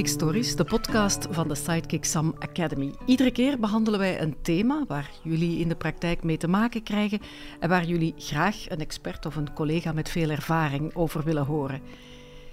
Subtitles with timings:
[0.00, 2.94] Sidekick Stories, de podcast van de Sidekick Sam Academy.
[3.06, 7.20] Iedere keer behandelen wij een thema waar jullie in de praktijk mee te maken krijgen
[7.58, 11.80] en waar jullie graag een expert of een collega met veel ervaring over willen horen.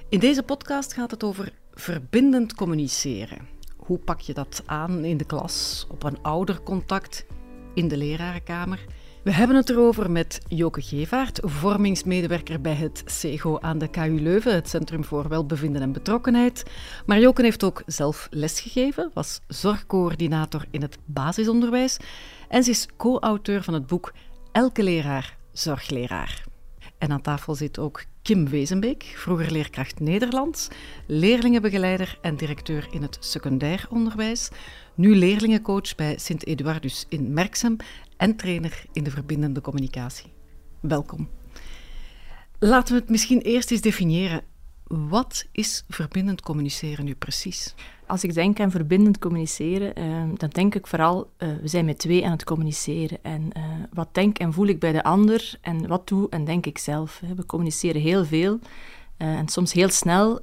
[0.09, 3.47] In deze podcast gaat het over verbindend communiceren.
[3.77, 7.25] Hoe pak je dat aan in de klas, op een oudercontact,
[7.73, 8.85] in de lerarenkamer?
[9.27, 14.53] We hebben het erover met Joke Gevaert, vormingsmedewerker bij het CEGO aan de KU Leuven,
[14.53, 16.63] het Centrum voor Welbevinden en Betrokkenheid.
[17.05, 21.97] Maar Joke heeft ook zelf lesgegeven, was zorgcoördinator in het basisonderwijs
[22.49, 24.13] en ze is co-auteur van het boek
[24.51, 26.43] Elke leraar zorgleraar.
[26.97, 30.67] En aan tafel zit ook Kim Wezenbeek, vroeger leerkracht Nederlands,
[31.05, 34.49] leerlingenbegeleider en directeur in het secundair onderwijs,
[34.95, 37.77] nu leerlingencoach bij Sint-Eduardus in Merksem
[38.17, 40.31] en trainer in de verbindende communicatie.
[40.79, 41.29] Welkom.
[42.59, 44.41] Laten we het misschien eerst eens definiëren.
[44.87, 47.75] Wat is verbindend communiceren nu precies?
[48.05, 51.97] Als ik denk aan verbindend communiceren, uh, dan denk ik vooral, uh, we zijn met
[51.97, 53.17] twee aan het communiceren.
[53.21, 56.65] En uh, wat denk en voel ik bij de ander en wat doe en denk
[56.65, 57.21] ik zelf.
[57.35, 58.59] We communiceren heel veel
[59.17, 60.39] en soms heel snel.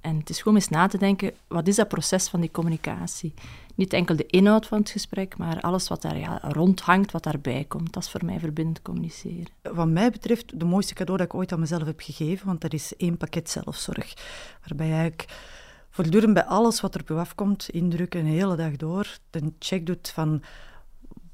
[0.00, 3.34] En het is gewoon eens na te denken, wat is dat proces van die communicatie?
[3.80, 7.64] Niet enkel de inhoud van het gesprek, maar alles wat daar ja, rondhangt, wat daarbij
[7.64, 7.92] komt.
[7.92, 9.48] Dat is voor mij verbindend communiceren.
[9.62, 12.72] Wat mij betreft, de mooiste cadeau dat ik ooit aan mezelf heb gegeven, want dat
[12.72, 14.14] is één pakket zelfzorg.
[14.66, 15.24] Waarbij ik
[15.90, 19.86] voortdurend bij alles wat er op je afkomt, indruk een hele dag door, een check
[19.86, 20.42] doet van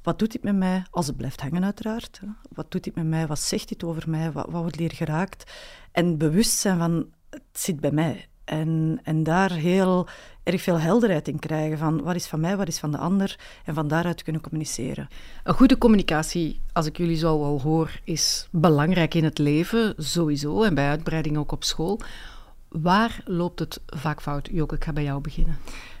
[0.01, 2.19] wat doet dit met mij, als het blijft hangen uiteraard.
[2.49, 5.51] Wat doet dit met mij, wat zegt dit over mij, wat, wat wordt hier geraakt.
[5.91, 8.27] En bewust zijn van, het zit bij mij.
[8.47, 10.07] En, en daar heel
[10.43, 13.39] erg veel helderheid in krijgen van wat is van mij, wat is van de ander
[13.65, 15.07] en van daaruit kunnen communiceren.
[15.43, 20.63] Een goede communicatie, als ik jullie zo al hoor, is belangrijk in het leven, sowieso,
[20.63, 21.99] en bij uitbreiding ook op school.
[22.69, 24.49] Waar loopt het vaak fout?
[24.51, 25.57] Joke, ik ga bij jou beginnen.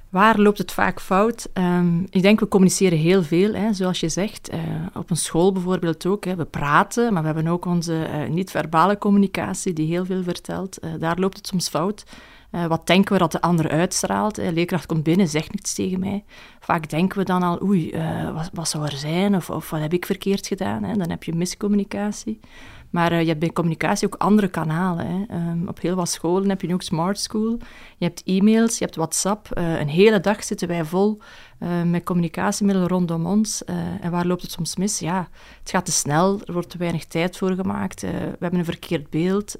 [0.09, 1.49] Waar loopt het vaak fout?
[1.53, 4.53] Um, ik denk, we communiceren heel veel, hè, zoals je zegt.
[4.53, 4.59] Uh,
[4.93, 6.25] op een school bijvoorbeeld ook.
[6.25, 6.35] Hè.
[6.35, 10.83] We praten, maar we hebben ook onze uh, niet-verbale communicatie die heel veel vertelt.
[10.83, 12.03] Uh, daar loopt het soms fout.
[12.51, 14.37] Uh, wat denken we dat de ander uitstraalt?
[14.37, 16.23] Een leerkracht komt binnen, zegt niets tegen mij.
[16.59, 19.35] Vaak denken we dan al, oei, uh, wat, wat, zou er zijn?
[19.35, 20.83] Of, of, wat heb ik verkeerd gedaan?
[20.83, 20.93] Hè?
[20.93, 22.39] Dan heb je miscommunicatie.
[22.89, 25.05] Maar uh, je hebt bij communicatie ook andere kanalen.
[25.07, 25.35] Hè.
[25.51, 27.57] Um, op heel wat scholen heb je nu ook Smart School.
[27.97, 29.57] Je hebt e-mails, je hebt WhatsApp.
[29.57, 31.19] Uh, een hele dag zitten wij vol
[31.59, 33.63] uh, met communicatiemiddelen rondom ons.
[34.01, 34.99] en waar loopt het soms mis?
[34.99, 38.01] Ja, het gaat te snel, er wordt te weinig tijd voor gemaakt.
[38.01, 38.07] we
[38.39, 39.55] hebben een verkeerd beeld.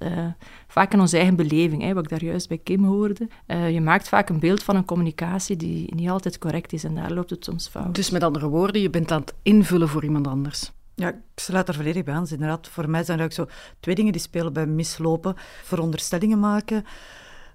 [0.67, 3.27] vaak in onze eigen beleving, hè, wat ik daar juist bij Kim hoorde.
[3.47, 7.11] je maakt vaak een beeld van een communicatie die niet altijd correct is en daar
[7.11, 7.95] loopt het soms fout.
[7.95, 10.71] Dus met andere woorden, je bent aan het invullen voor iemand anders.
[11.00, 12.28] Ja, ik sluit er volledig bij aan.
[12.30, 13.47] Inderdaad, voor mij zijn er zo
[13.80, 15.35] twee dingen die spelen bij mislopen.
[15.63, 16.85] Veronderstellingen maken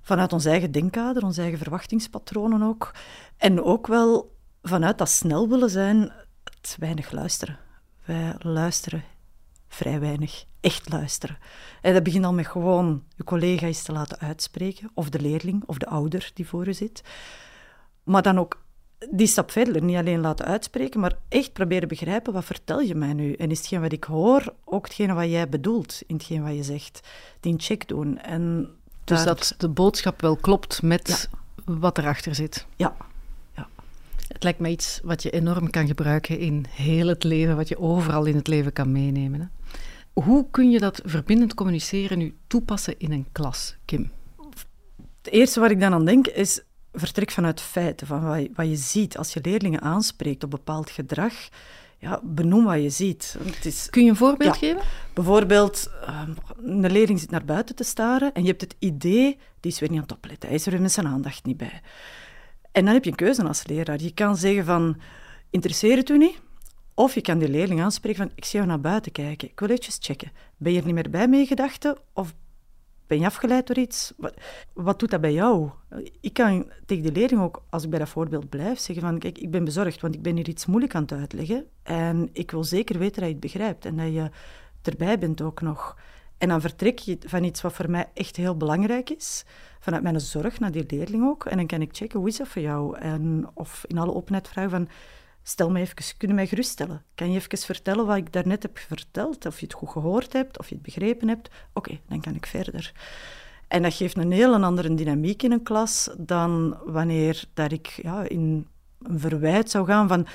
[0.02, 2.94] vanuit ons eigen denkkader, onze eigen verwachtingspatronen ook.
[3.36, 6.12] En ook wel vanuit dat snel willen zijn,
[6.78, 7.58] weinig luisteren.
[8.04, 9.04] Wij luisteren
[9.68, 11.38] vrij weinig, echt luisteren.
[11.80, 15.62] En dat begint al met gewoon je collega eens te laten uitspreken, of de leerling,
[15.66, 17.02] of de ouder die voor je zit.
[18.02, 18.61] Maar dan ook
[19.10, 23.12] die stap verder, niet alleen laten uitspreken, maar echt proberen begrijpen, wat vertel je mij
[23.12, 23.32] nu?
[23.32, 26.62] En is hetgeen wat ik hoor ook hetgene wat jij bedoelt in hetgeen wat je
[26.62, 27.00] zegt?
[27.40, 28.18] Die check doen.
[28.18, 28.68] En
[29.04, 31.28] dus dat de boodschap wel klopt met
[31.64, 32.66] wat erachter zit.
[32.76, 32.96] Ja.
[33.56, 33.68] ja.
[34.28, 37.78] Het lijkt me iets wat je enorm kan gebruiken in heel het leven, wat je
[37.78, 39.40] overal in het leven kan meenemen.
[39.40, 39.46] Hè?
[40.12, 44.10] Hoe kun je dat verbindend communiceren nu toepassen in een klas, Kim?
[45.22, 46.62] Het eerste waar ik dan aan denk is
[46.92, 49.18] vertrek vanuit feiten, van wat je, wat je ziet.
[49.18, 51.32] Als je leerlingen aanspreekt op bepaald gedrag,
[51.98, 53.36] ja, benoem wat je ziet.
[53.44, 54.82] Het is, Kun je een voorbeeld geven?
[55.14, 56.22] Bijvoorbeeld, uh,
[56.64, 59.88] een leerling zit naar buiten te staren en je hebt het idee, die is weer
[59.88, 61.80] niet aan het opletten, hij is er met zijn aandacht niet bij.
[62.72, 64.00] En dan heb je een keuze als leraar.
[64.00, 65.00] Je kan zeggen van,
[65.50, 66.40] interesseert het u niet?
[66.94, 69.68] Of je kan die leerling aanspreken van, ik zie jou naar buiten kijken, ik wil
[69.68, 70.32] eventjes checken.
[70.56, 72.34] Ben je er niet meer bij mee gedachten of
[73.12, 74.12] ben je afgeleid door iets?
[74.16, 74.34] Wat,
[74.72, 75.70] wat, doet dat bij jou?
[76.20, 79.38] Ik kan tegen de leerling ook, als ik bij dat voorbeeld blijf, zeggen van kijk,
[79.38, 82.64] ik ben bezorgd, want ik ben hier iets moeilijk aan het uitleggen en ik wil
[82.64, 84.30] zeker weten dat je het begrijpt en dat je
[84.82, 85.96] erbij bent ook nog.
[86.38, 89.44] En dan vertrek je van iets wat voor mij echt heel belangrijk is,
[89.80, 91.44] vanuit mijn zorg naar die leerling ook.
[91.44, 92.98] En dan kan ik checken, hoe is dat voor jou?
[92.98, 94.88] En, of in alle openheid vragen van,
[95.42, 97.02] Stel me even, kun je mij geruststellen?
[97.14, 99.46] Kan je even vertellen wat ik daarnet heb verteld?
[99.46, 101.50] Of je het goed gehoord hebt, of je het begrepen hebt?
[101.72, 102.92] Oké, dan kan ik verder.
[103.68, 108.22] En dat geeft een heel andere dynamiek in een klas dan wanneer dat ik ja,
[108.22, 108.66] in
[109.02, 110.26] een verwijt zou gaan van...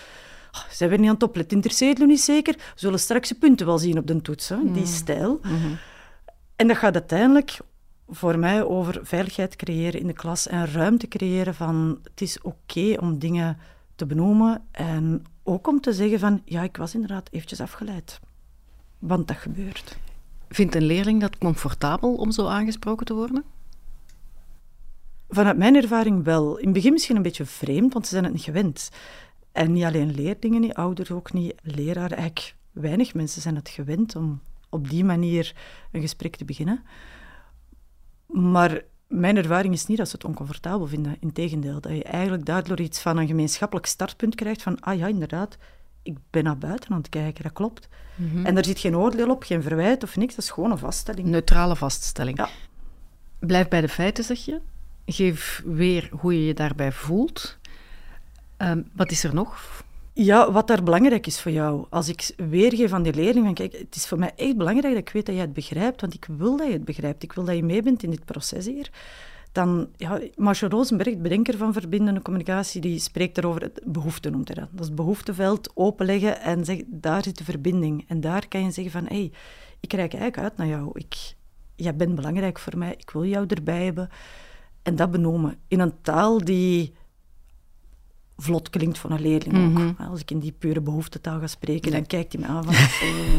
[0.51, 1.55] Oh, zijn we niet aan het opletten?
[1.55, 2.53] Interesseert u niet zeker?
[2.53, 4.57] We zullen straks je punten wel zien op de toets, hè?
[4.63, 4.85] die mm.
[4.85, 5.39] stijl.
[5.41, 5.77] Mm-hmm.
[6.55, 7.57] En dat gaat uiteindelijk
[8.07, 12.95] voor mij over veiligheid creëren in de klas en ruimte creëren van het is oké
[12.99, 13.57] om dingen
[13.97, 18.19] te benoemen en ook om te zeggen van ja, ik was inderdaad eventjes afgeleid.
[18.99, 19.97] Want dat gebeurt.
[20.49, 23.43] Vindt een leerling dat comfortabel om zo aangesproken te worden?
[25.29, 26.57] Vanuit mijn ervaring wel.
[26.57, 28.89] In het begin misschien een beetje vreemd, want ze zijn het niet gewend.
[29.51, 34.15] En niet alleen leerlingen, niet ouders ook niet, leraren, eigenlijk weinig mensen zijn het gewend
[34.15, 35.55] om op die manier
[35.91, 36.83] een gesprek te beginnen.
[38.25, 41.17] Maar mijn ervaring is niet dat ze het oncomfortabel vinden.
[41.19, 45.57] Integendeel, dat je eigenlijk daardoor iets van een gemeenschappelijk startpunt krijgt van, ah ja, inderdaad,
[46.03, 47.87] ik ben naar buiten aan het kijken, dat klopt.
[48.15, 48.45] Mhm.
[48.45, 51.27] En er zit geen oordeel op, geen verwijt of niks, dat is gewoon een vaststelling.
[51.27, 52.37] Neutrale vaststelling.
[52.37, 52.49] Ja.
[53.39, 54.59] Blijf bij de feiten, zeg je.
[55.05, 57.57] Geef weer hoe je je daarbij voelt.
[58.57, 59.83] Ehm, wat is er nog?
[60.19, 61.85] Ja, wat daar belangrijk is voor jou.
[61.89, 65.03] Als ik weergeef aan die leerling, van kijk, het is voor mij echt belangrijk dat
[65.03, 67.23] ik weet dat jij het begrijpt, want ik wil dat je het begrijpt.
[67.23, 68.89] Ik wil dat je mee bent in dit proces hier.
[69.51, 74.55] Dan, ja, Marshall Rosenberg, bedenker van verbindende communicatie, die spreekt erover, het behoefte noemt hij
[74.55, 74.67] dat.
[74.71, 78.05] Dat is het behoefteveld openleggen en zegt, daar zit de verbinding.
[78.07, 79.31] En daar kan je zeggen van, hé, hey,
[79.79, 80.89] ik kijk eigenlijk uit naar jou.
[80.93, 81.33] Ik,
[81.75, 84.09] jij bent belangrijk voor mij, ik wil jou erbij hebben.
[84.83, 86.93] En dat benoemen in een taal die
[88.37, 89.83] vlot klinkt van een leerling ook.
[89.83, 90.09] Mhm.
[90.09, 92.73] Als ik in die pure behoeftetaal ga spreken, dan kijkt hij me aan van,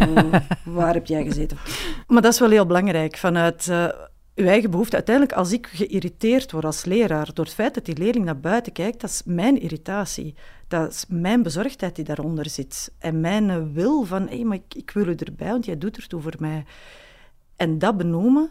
[0.08, 0.34] oh,
[0.64, 1.58] waar heb jij gezeten?
[2.06, 3.88] Maar dat is wel heel belangrijk, vanuit uh,
[4.34, 4.96] uw eigen behoefte.
[4.96, 8.72] Uiteindelijk, als ik geïrriteerd word als leraar door het feit dat die leerling naar buiten
[8.72, 10.34] kijkt, dat is mijn irritatie.
[10.68, 12.92] Dat is mijn bezorgdheid die daaronder zit.
[12.98, 15.96] En mijn wil van, hé, hey, maar ik, ik wil u erbij, want jij doet
[15.96, 16.64] ertoe voor mij.
[17.56, 18.50] En dat benoemen,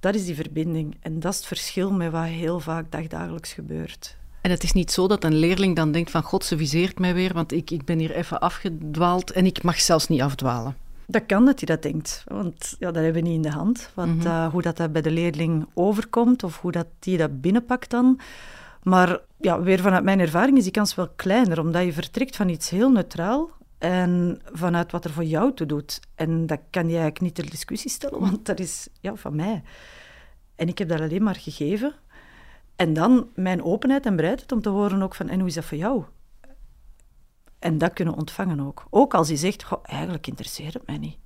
[0.00, 0.96] dat is die verbinding.
[1.00, 4.16] En dat is het verschil met wat heel vaak dagdagelijks gebeurt.
[4.46, 7.14] En het is niet zo dat een leerling dan denkt van god, ze viseert mij
[7.14, 10.76] weer, want ik, ik ben hier even afgedwaald en ik mag zelfs niet afdwalen.
[11.06, 13.90] Dat kan dat hij dat denkt, want ja, dat hebben we niet in de hand.
[13.94, 14.26] Wat, mhm.
[14.26, 18.20] eh, hoe dat, dat bij de leerling overkomt of hoe dat die dat binnenpakt dan.
[18.82, 22.48] Maar ja, weer vanuit mijn ervaring is die kans wel kleiner, omdat je vertrekt van
[22.48, 26.00] iets heel neutraal en vanuit wat er voor jou toe doet.
[26.14, 29.62] En dat kan je eigenlijk niet ter discussie stellen, want dat is ja, van mij.
[30.56, 31.94] En ik heb dat alleen maar gegeven
[32.76, 35.64] en dan mijn openheid en bereidheid om te horen ook van, en hoe is dat
[35.64, 36.04] voor jou?
[37.58, 38.86] En dat kunnen ontvangen ook.
[38.90, 41.16] Ook als hij zegt, goh, eigenlijk interesseert het mij niet.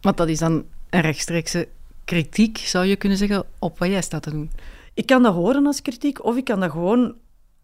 [0.00, 1.68] Want dat is dan een rechtstreekse
[2.04, 4.50] kritiek, zou je kunnen zeggen, op wat jij staat te doen.
[4.94, 7.14] Ik kan dat horen als kritiek, of ik kan dat gewoon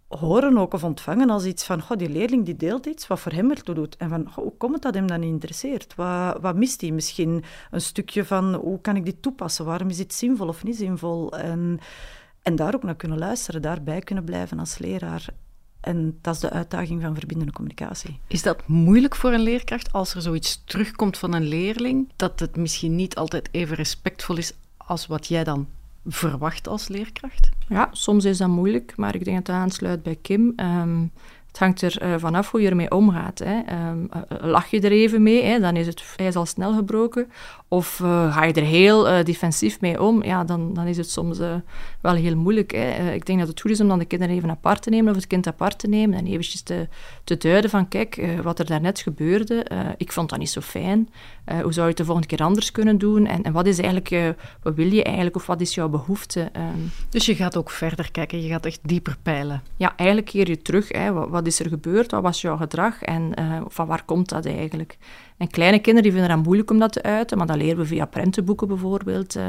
[0.09, 3.33] horen ook of ontvangen als iets van, goh, die leerling die deelt iets wat voor
[3.33, 3.97] hem ertoe doet.
[3.97, 5.95] En van, goh, hoe komt het dat hem dat niet interesseert?
[5.95, 6.91] Wat, wat mist hij?
[6.91, 9.65] Misschien een stukje van, hoe kan ik dit toepassen?
[9.65, 11.33] Waarom is dit zinvol of niet zinvol?
[11.33, 11.81] En
[12.43, 15.27] en daar ook naar kunnen luisteren, daarbij kunnen blijven als leraar.
[15.81, 18.21] En dat is de uitdaging van verbindende communicatie.
[18.27, 22.57] Is dat moeilijk voor een leerkracht als er zoiets terugkomt van een leerling, dat het
[22.57, 25.69] misschien niet altijd even respectvol is als wat jij dan
[26.07, 27.49] verwacht als leerkracht?
[27.69, 30.53] Ja, soms is dat moeilijk, maar ik denk dat het aansluit bij Kim.
[30.57, 31.07] Ehm,
[31.47, 33.39] het hangt er uh, vanaf hoe je ermee omgaat.
[33.39, 33.61] Hè.
[33.61, 36.75] Ehm, eh, eh, lach je er even mee, hè, dan is het ijs al snel
[36.75, 37.31] gebroken.
[37.69, 37.97] Of
[38.31, 41.39] ga je er heel defensief mee om, ja, dan, dan is het soms
[42.01, 42.73] wel heel moeilijk.
[42.73, 43.13] Hè.
[43.13, 45.17] ik denk dat het goed is om dan de kinderen even apart te nemen, of
[45.17, 46.89] het kind apart te nemen, en eventjes te,
[47.25, 49.67] te duiden van, kijk, wat er daarnet gebeurde,
[49.97, 51.09] ik vond dat niet zo fijn.
[51.45, 53.27] hoe zou je het de volgende keer anders kunnen doen?
[53.27, 56.49] En, en wat is eigenlijk, wat wil je eigenlijk, of wat is jouw behoefte?
[56.53, 56.79] Ehm,
[57.11, 59.63] dus je gaat ook verder kijken, je gaat echt dieper peilen.
[59.77, 60.89] Ja, eigenlijk keer je terug.
[60.89, 62.11] Hè, wat, wat is er gebeurd?
[62.11, 63.03] Wat was jouw gedrag?
[63.03, 63.33] En
[63.69, 64.99] van waar komt dat eigenlijk?
[65.39, 67.87] En kleine kinderen die vinden het moeilijk om dat te uiten, maar dat leren we
[67.87, 69.37] via prentenboeken bijvoorbeeld.
[69.37, 69.45] Uh,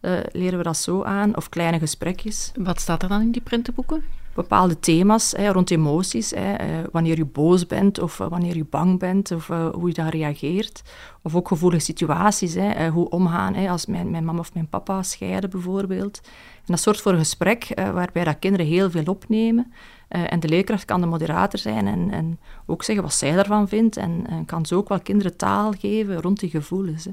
[0.00, 2.52] uh, leren we dat zo aan, of kleine gesprekjes.
[2.54, 4.02] Wat staat er dan in die prentenboeken?
[4.34, 6.30] bepaalde thema's hè, rond emoties.
[6.30, 10.82] Hè, wanneer je boos bent of wanneer je bang bent of hoe je daar reageert.
[11.22, 15.02] Of ook gevoelige situaties, hè, hoe omgaan hè, als mijn, mijn mama of mijn papa
[15.02, 16.20] scheiden bijvoorbeeld.
[16.56, 19.72] En dat zorgt voor een gesprek waarbij dat kinderen heel veel opnemen.
[20.08, 23.68] Uh, en de leerkracht kan de moderator zijn en, en ook zeggen wat zij daarvan
[23.68, 23.96] vindt.
[23.96, 27.04] En, kan zo ook wel kinderen taal geven rond die gevoelens.
[27.04, 27.10] Hè.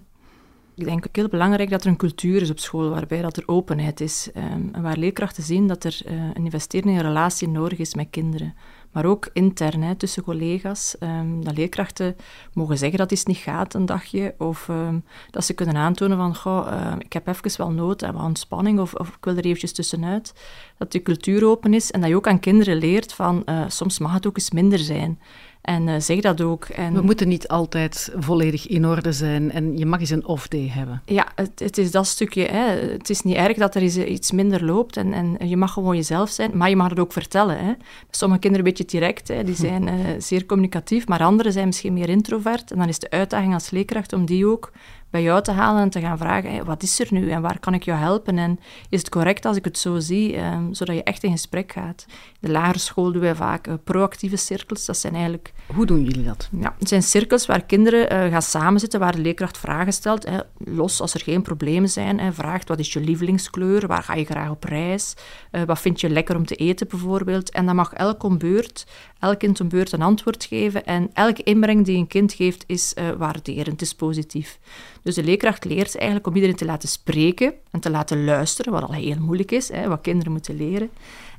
[0.76, 3.44] Ik denk ook heel belangrijk dat er een cultuur is op school waarbij dat er
[3.46, 4.30] openheid is.
[4.36, 7.96] Um, en waar leerkrachten zien dat er uh, een investering in een relatie nodig is
[7.96, 8.54] met kinderen
[8.94, 10.96] maar ook intern tussen collega's.
[11.00, 12.16] Um, dat leerkrachten
[12.54, 15.00] mogen zeggen dat iets niet gaat een dagje, of ehm,
[15.32, 18.94] dat ze kunnen aantonen van, goh, uh, ik heb even wel nood aan ontspanning, of,
[18.94, 20.34] of, ik wil er eventjes tussenuit.
[20.78, 24.00] Dat die cultuur open is en dat je ook aan kinderen leert van, uh, soms
[24.00, 25.20] mag het ook eens minder zijn.
[25.64, 26.66] En uh, zeg dat ook.
[26.66, 30.68] En we moeten niet altijd volledig in orde zijn en je mag eens een off-day
[30.68, 31.02] hebben.
[31.06, 32.46] Ja, het, het, is dat stukje.
[32.46, 32.92] Hè.
[32.92, 36.30] Het is niet erg dat er iets minder loopt en, en je mag gewoon jezelf
[36.30, 37.66] zijn, maar je mag het ook vertellen.
[37.66, 37.74] Hè.
[38.10, 39.44] Sommige kinderen een beetje direct, hè.
[39.44, 42.72] die zijn uh, zeer communicatief, maar anderen zijn misschien meer introvert.
[42.72, 44.72] En dan is de uitdaging als leerkracht om die ook
[45.14, 47.74] bij jou te halen en te gaan vragen, wat is er nu en waar kan
[47.74, 48.38] ik jou helpen?
[48.38, 51.72] En is het correct als ik het zo zie, ehm, zodat je echt in gesprek
[51.72, 52.06] gaat?
[52.40, 54.86] De lagere school doen wij vaak uh, proactieve cirkels.
[54.86, 55.54] Dat zijn eigenlijk...
[55.68, 56.50] Hoe doen jullie dat?
[56.60, 60.26] Ja, het zijn cirkels waar kinderen uh, gaan samenzitten, waar de leerkracht vragen stelt.
[60.26, 62.20] Hè, los als er geen problemen zijn.
[62.20, 63.88] Hè, vraagt, wat is je lievelingskleur?
[63.88, 65.14] Waar ga je graag op reis?
[65.52, 67.50] Uh, wat vind je lekker om te eten bijvoorbeeld?
[67.50, 68.86] En dan mag elk om beurt,
[69.20, 70.86] elk kind om beurt een antwoord geven.
[70.86, 74.60] En elke inbreng die een kind geeft is waarderend, is positief.
[75.02, 78.84] Dus de leerkracht leert eigenlijk om iedereen te laten spreken en te laten luisteren, wat
[78.84, 80.90] al heel moeilijk is, hè, wat kinderen moeten leren.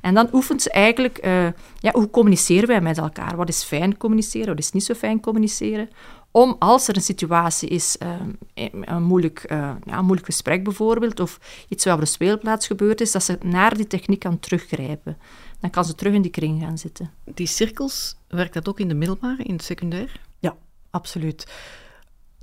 [0.05, 1.47] En dan oefent ze eigenlijk, uh,
[1.79, 3.35] ja, hoe communiceren wij met elkaar?
[3.35, 5.89] Wat is fijn communiceren, wat is niet zo fijn communiceren?
[6.31, 8.09] Om als er een situatie is, uh,
[8.81, 13.01] een, moeilijk, uh, ja, een moeilijk gesprek bijvoorbeeld, of iets wat op de speelplaats gebeurd
[13.01, 15.17] is, dat ze naar die techniek kan teruggrijpen.
[15.59, 17.11] Dan kan ze terug in die kring gaan zitten.
[17.23, 20.19] Die cirkels, werkt dat ook in de middelbare, in het secundair?
[20.39, 20.55] Ja,
[20.89, 21.45] absoluut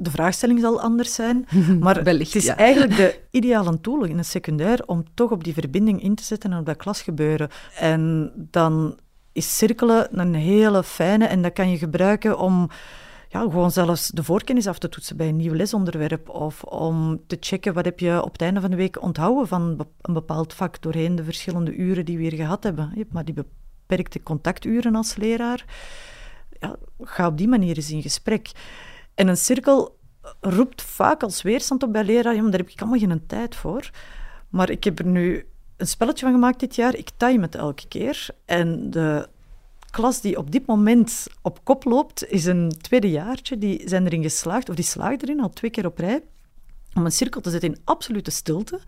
[0.03, 1.47] de vraagstelling zal anders zijn,
[1.81, 6.03] maar het is eigenlijk de ideale tool in het secundair om toch op die verbinding
[6.03, 7.49] in te zetten en op dat klasgebeuren.
[7.79, 8.99] En dan
[9.33, 12.69] is cirkelen een hele fijne en dat kan je gebruiken om
[13.29, 17.37] ja, gewoon zelfs de voorkennis af te toetsen bij een nieuw lesonderwerp of om te
[17.41, 20.83] checken wat heb je op het einde van de week onthouden van een bepaald vak
[20.83, 22.91] doorheen de verschillende uren die we hier gehad hebben.
[22.93, 25.65] Je hebt maar die beperkte contacturen als leraar.
[26.61, 28.51] Ja, ga op die manier eens in gesprek.
[29.15, 29.99] En een cirkel
[30.41, 33.91] roept vaak als weerstand op bij leraren, ja, daar heb ik allemaal geen tijd voor.
[34.49, 36.95] Maar ik heb er nu een spelletje van gemaakt dit jaar.
[36.95, 38.27] Ik time het elke keer.
[38.45, 39.29] En de
[39.91, 43.59] klas die op dit moment op kop loopt, is een tweedejaartje.
[43.59, 46.23] Die zijn erin geslaagd, of die slaagt erin al twee keer op rij,
[46.95, 48.81] om een cirkel te zetten in absolute stilte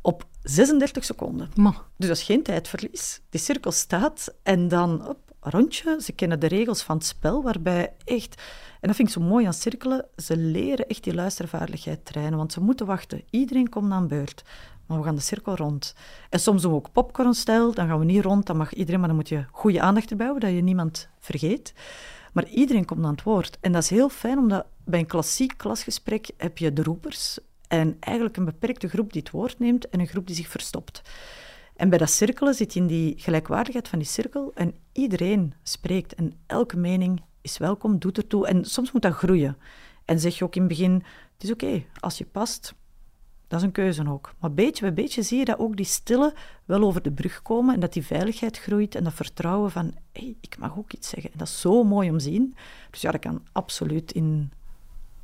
[0.00, 1.50] op 36 seconden.
[1.96, 3.20] Dus dat is geen tijdverlies.
[3.30, 5.98] Die cirkel staat en dan op, rondje.
[6.02, 8.42] Ze kennen de regels van het spel, waarbij echt
[8.82, 10.04] en dat vind ik zo mooi aan cirkelen.
[10.16, 13.22] Ze leren echt die luistervaardigheid trainen, want ze moeten wachten.
[13.30, 14.44] Iedereen komt aan beurt.
[14.86, 15.94] Maar we gaan de cirkel rond.
[16.30, 17.74] En soms doen we ook popcornstijl.
[17.74, 20.26] Dan gaan we niet rond, dan mag iedereen, maar dan moet je goede aandacht erbij
[20.26, 21.74] houden, dat je niemand vergeet.
[22.32, 23.58] Maar iedereen komt aan het woord.
[23.60, 27.96] En dat is heel fijn, omdat bij een klassiek klasgesprek heb je de roepers en
[28.00, 31.02] eigenlijk een beperkte groep die het woord neemt en een groep die zich verstopt.
[31.82, 36.14] En bij dat cirkelen zit je in die gelijkwaardigheid van die cirkel en iedereen spreekt
[36.14, 38.46] en elke mening is welkom, doet ertoe.
[38.46, 39.56] En soms moet dat groeien.
[40.04, 40.92] En zeg je ook in het begin,
[41.32, 42.74] het is oké, als je past,
[43.48, 44.34] dat is een keuze ook.
[44.38, 46.34] Maar beetje bij beetje zie je dat ook die stille
[46.64, 50.22] wel over de brug komen en dat die veiligheid groeit en dat vertrouwen van, hé,
[50.22, 51.32] hey, ik mag ook iets zeggen.
[51.32, 52.54] En dat is zo mooi om te zien.
[52.90, 54.52] Dus ja, dat kan absoluut in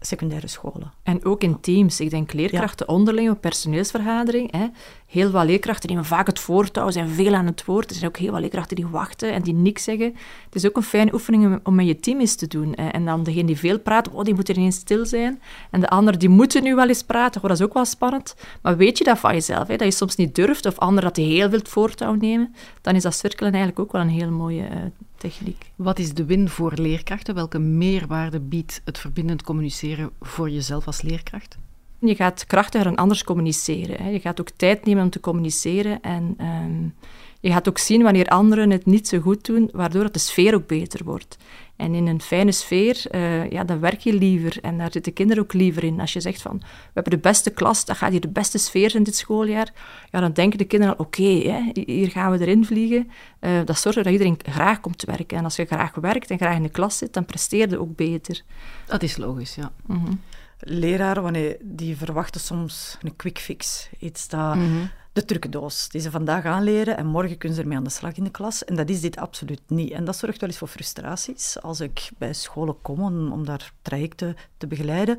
[0.01, 0.93] secundaire scholen.
[1.03, 2.01] En ook in teams.
[2.01, 2.95] Ik denk leerkrachten ja.
[2.95, 4.53] onderling op personeelsvergadering.
[4.53, 4.67] Hè.
[5.09, 7.91] Heel wat leerkrachten nemen vaak het voortouw, zijn veel aan het woord.
[7.91, 10.17] Er zijn ook heel wat leerkrachten die wachten en die niks zeggen.
[10.45, 12.75] Het is ook een fijne oefening om met je team eens te doen.
[12.75, 15.41] En dan degene die veel praat, oh, die moeten ineens stil zijn.
[15.71, 17.43] En de anderen die moeten nu wel eens praten.
[17.43, 18.35] Oh, dat is ook wel spannend.
[18.63, 19.69] Maar weet je dat van jezelf?
[19.69, 19.77] Hè?
[19.77, 22.55] Dat je soms niet durft of anderen dat die heel veel het voortouw nemen.
[22.81, 24.77] Dan is dat cirkelen eigenlijk ook wel een heel mooie uh,
[25.17, 25.71] techniek.
[25.77, 27.35] Wat is de win voor leerkrachten?
[27.35, 31.59] Welke meerwaarde biedt het verbindend communiceren voor jezelf als leerkracht?
[32.01, 34.03] Je gaat krachtiger en anders communiceren.
[34.03, 34.11] Hè.
[34.11, 36.95] Je gaat ook tijd nemen om te communiceren en um,
[37.41, 40.67] je gaat ook zien wanneer anderen het niet zo goed doen, waardoor de sfeer ook
[40.67, 41.37] beter wordt.
[41.77, 44.59] En in een fijne sfeer, uh, ja, dan werk je liever.
[44.63, 46.01] En daar zitten kinderen ook liever in.
[46.01, 48.91] Als je zegt van, we hebben de beste klas, dat gaat hier de beste sfeer
[48.91, 49.73] zijn dit schooljaar.
[50.11, 53.11] Ja, dan denken de kinderen, oké, okay, hier gaan we erin vliegen.
[53.41, 55.39] Uh, dat zorgt dat iedereen graag komt werken.
[55.39, 57.97] En als je graag werkt en graag in de klas zit, dan presteer je ook
[57.97, 58.43] beter.
[58.87, 59.73] Dat is logisch, ja.
[59.87, 60.21] Mm -hmm.
[60.59, 63.89] Leraren, wanneer, die verwachten soms een quick fix.
[63.99, 64.55] Iets dat...
[64.55, 67.91] Mm -hmm de trucendoos die ze vandaag aanleren en morgen kunnen ze ermee aan de
[67.91, 68.65] slag in de klas.
[68.65, 69.91] En dat is dit absoluut niet.
[69.91, 73.73] En dat zorgt wel eens voor frustraties als ik bij scholen kom om, om daar
[73.83, 75.19] trajecten te begeleiden.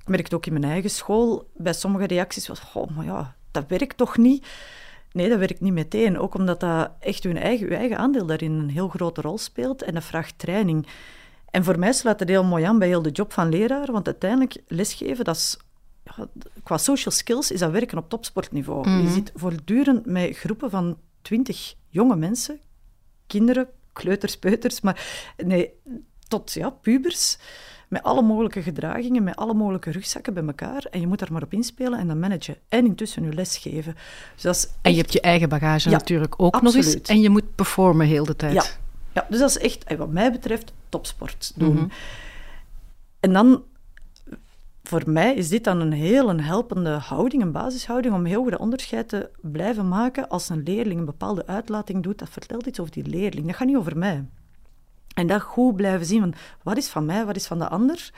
[0.00, 3.34] Ik merk het ook in mijn eigen school, bij sommige reacties was, oh, maar ja,
[3.50, 4.46] dat werkt toch niet?
[5.12, 6.18] Nee, dat werkt niet meteen.
[6.18, 9.82] Ook omdat dat echt uw eigen, uw eigen aandeel daarin een heel grote rol speelt
[9.82, 10.86] en dat vraagt training.
[11.50, 14.06] En voor mij sluit het heel mooi aan bij heel de job van leraar, want
[14.06, 15.58] uiteindelijk lesgeven, dat is
[16.62, 18.90] qua social skills is dat werken op topsportniveau.
[18.90, 19.12] Je mhm.
[19.12, 22.60] zit voortdurend met groepen van twintig jonge mensen,
[23.26, 25.70] kinderen, kleuters, peuters, maar nee,
[26.28, 27.38] tot ja, pubers,
[27.88, 30.86] met alle mogelijke gedragingen, met alle mogelijke rugzakken bij elkaar.
[30.90, 32.56] En je moet daar maar op inspelen en dan managen.
[32.68, 33.94] En intussen je les geven.
[34.34, 37.00] Dus dat is En je hebt je eigen bagage natuurlijk ook nog eens.
[37.00, 38.52] En je moet performen heel de tijd.
[38.52, 38.64] Ja,
[39.12, 41.74] ja dus dat is echt, wat mij betreft, topsport doen.
[41.74, 41.88] Mhm.
[43.20, 43.64] En dan
[44.82, 48.56] voor mij is dit dan een heel een helpende houding, een basishouding, om heel goed
[48.56, 52.18] onderscheid te blijven maken als een leerling een bepaalde uitlating doet.
[52.18, 53.46] Dat vertelt iets over die leerling.
[53.46, 54.24] Dat gaat niet over mij.
[55.14, 58.10] En dat goed blijven zien van wat is van mij, wat is van de ander.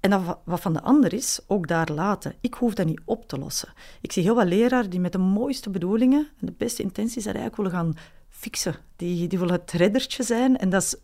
[0.00, 2.34] En dat wat van de ander is, ook daar laten.
[2.40, 3.72] Ik hoef dat niet op te lossen.
[4.00, 7.34] Ik zie heel wat leraren die met de mooiste bedoelingen en de beste intenties dat
[7.34, 7.94] eigenlijk willen gaan
[8.42, 8.74] fixen.
[8.96, 10.56] Die, die willen het reddertje zijn.
[10.56, 10.96] En dat is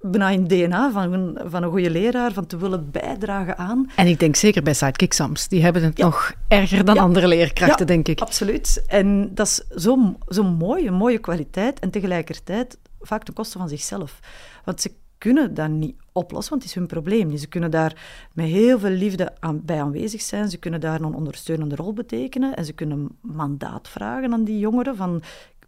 [0.00, 3.90] bijna in DNA van een, van een goede leraar, van te willen bijdragen aan.
[3.96, 7.86] En ik denk zeker bij Sidekick Sams, die hebben het nog erger dan andere leerkrachten,
[7.86, 8.20] denk ik.
[8.20, 8.84] absoluut.
[8.86, 13.68] En dat is zo, zo mooi, een mooie kwaliteit en tegelijkertijd vaak ten koste van
[13.68, 14.18] zichzelf.
[14.64, 17.36] Want ze kunnen dat niet oplossen, want het is hun probleem.
[17.36, 17.92] Ze kunnen daar
[18.32, 20.50] met heel veel liefde aan, bij aanwezig zijn.
[20.50, 22.56] Ze kunnen daar een ondersteunende rol betekenen.
[22.56, 25.22] En ze kunnen mandaat vragen aan die jongeren van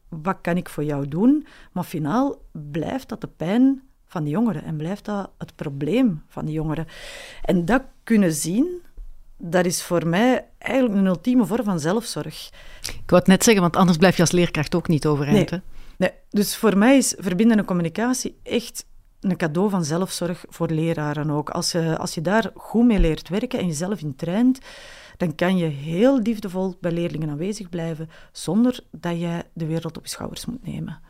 [0.09, 1.47] wat kan ik voor jou doen?
[1.73, 6.45] Maar finaal blijft dat de pijn van die jongeren en blijft dat het probleem van
[6.45, 6.87] die jongeren.
[7.43, 8.83] En dat kunnen zien,
[9.39, 12.51] dat is voor mij eigenlijk een ultieme vorm van zelfzorg.
[12.83, 15.51] Ik wou het net zeggen, want anders blijf je als leerkracht ook niet overeind.
[15.51, 15.61] Nee.
[15.97, 16.11] nee.
[16.31, 18.87] Dus voor mij is verbindende communicatie echt
[19.21, 21.51] een cadeau van zelfzorg voor leraren ook.
[21.51, 24.59] Als je, als je daar goed mee leert werken en jezelf in traint,
[25.17, 30.05] dan kan je heel liefdevol bij leerlingen aanwezig blijven, zonder dat je de wereld op
[30.05, 31.01] je schouders moet nemen.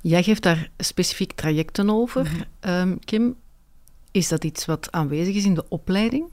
[0.00, 2.22] Jij geeft daar specifiek trajecten over.
[2.22, 2.42] Mhm.
[2.60, 3.36] Ehm, Kim,
[4.10, 6.30] is dat iets wat aanwezig is in de opleiding?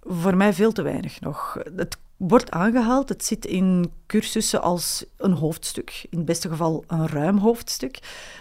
[0.00, 1.58] Voor mij veel te weinig nog.
[1.76, 6.06] Het wordt aangehaald, het zit in cursussen als een hoofdstuk.
[6.10, 7.98] In het beste geval een ruim hoofdstuk.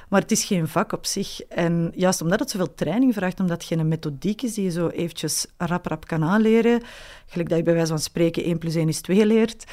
[0.09, 1.41] Maar het is geen vak op zich.
[1.41, 4.87] En juist omdat het zoveel training vraagt, omdat het geen methodiek is die je zo
[4.87, 6.81] eventjes rap rap kan aanleren,
[7.25, 9.65] gelijk dat je bij wijze van spreken 1 plus 1 is 2 leert,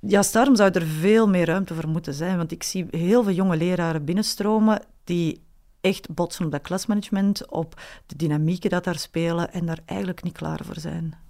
[0.00, 2.36] ja, daarom zou er veel meer ruimte voor moeten zijn.
[2.36, 5.44] Want ik zie heel veel jonge leraren binnenstromen die
[5.80, 10.36] echt botsen op dat klasmanagement, op de dynamieken dat daar spelen en daar eigenlijk niet
[10.36, 11.25] klaar voor zijn.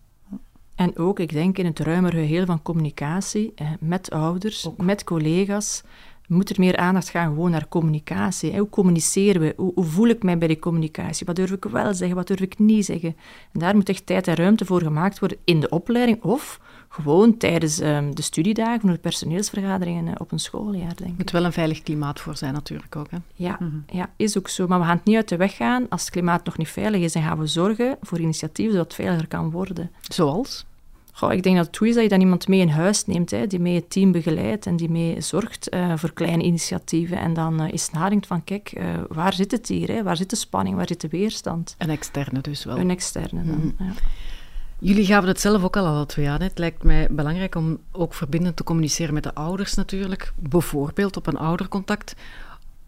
[0.77, 5.83] En ook, ik denk, in het ruimer geheel van communicatie, eh, met ouders, met collega's,
[6.29, 8.59] moet er meer aandacht gaan gewoon naar communicatie.
[8.59, 9.53] Hoe communiceren we?
[9.57, 11.27] Hoe, hoe, voel ik mij bij die communicatie?
[11.27, 12.17] Wat durf ik wel zeggen?
[12.17, 13.17] Wat durf ik niet zeggen?
[13.53, 16.61] En daar moet echt tijd en ruimte voor gemaakt worden in de opleiding of
[17.03, 21.19] gewoon tijdens um, de studiedagen of de personeelsvergaderingen uh, op een schooljaar, denk ik.
[21.19, 23.11] Moet wel een veilig klimaat voor zijn natuurlijk ook.
[23.11, 23.19] Hè?
[23.35, 23.99] Ja, mm -hmm.
[23.99, 24.67] ja, is ook zo.
[24.67, 25.89] Maar we gaan het niet uit de weg gaan.
[25.89, 28.95] Als het klimaat nog niet veilig is, dan gaan we zorgen voor initiatieven zodat het
[28.95, 29.91] veiliger kan worden.
[30.01, 30.67] Zoals?
[31.13, 33.31] Goh, ik denk dat het goed is dat je dan iemand mee in huis neemt,
[33.31, 37.19] hè, die mee het team begeleidt en die mee zorgt uh, voor kleine initiatieven.
[37.19, 39.89] En dan uh, eens nadenkt van, kijk, uh, waar zit het hier?
[39.89, 40.03] Hè?
[40.03, 40.77] Waar zit de spanning?
[40.77, 41.75] Waar zit de weerstand?
[41.79, 42.79] Een externe dus wel.
[42.79, 43.75] Een externe dan, mm.
[43.79, 43.93] ja.
[44.79, 46.41] Jullie gaven het zelf ook al alle twee aan.
[46.41, 50.33] Het lijkt mij belangrijk om ook verbindend te communiceren met de ouders natuurlijk.
[50.37, 52.15] Bijvoorbeeld op een oudercontact.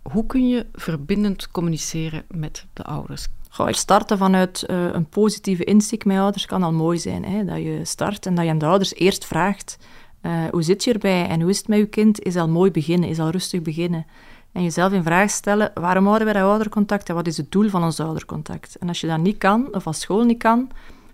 [0.03, 3.27] Hoe kun je verbindend communiceren met de ouders?
[3.49, 7.25] Goh, starten vanuit uh, een positieve insteek met ouders kan al mooi zijn.
[7.25, 7.45] Hè?
[7.45, 9.79] Dat je start en dat je aan de ouders eerst vraagt...
[10.23, 12.21] Uh, hoe zit je erbij en hoe is het met je kind?
[12.21, 14.07] Is al mooi beginnen, is al rustig beginnen.
[14.53, 17.69] En jezelf in vraag stellen, waarom houden wij dat oudercontact en wat is het doel
[17.69, 18.77] van ons oudercontact?
[18.77, 20.71] En als je dat niet kan, of als school niet kan,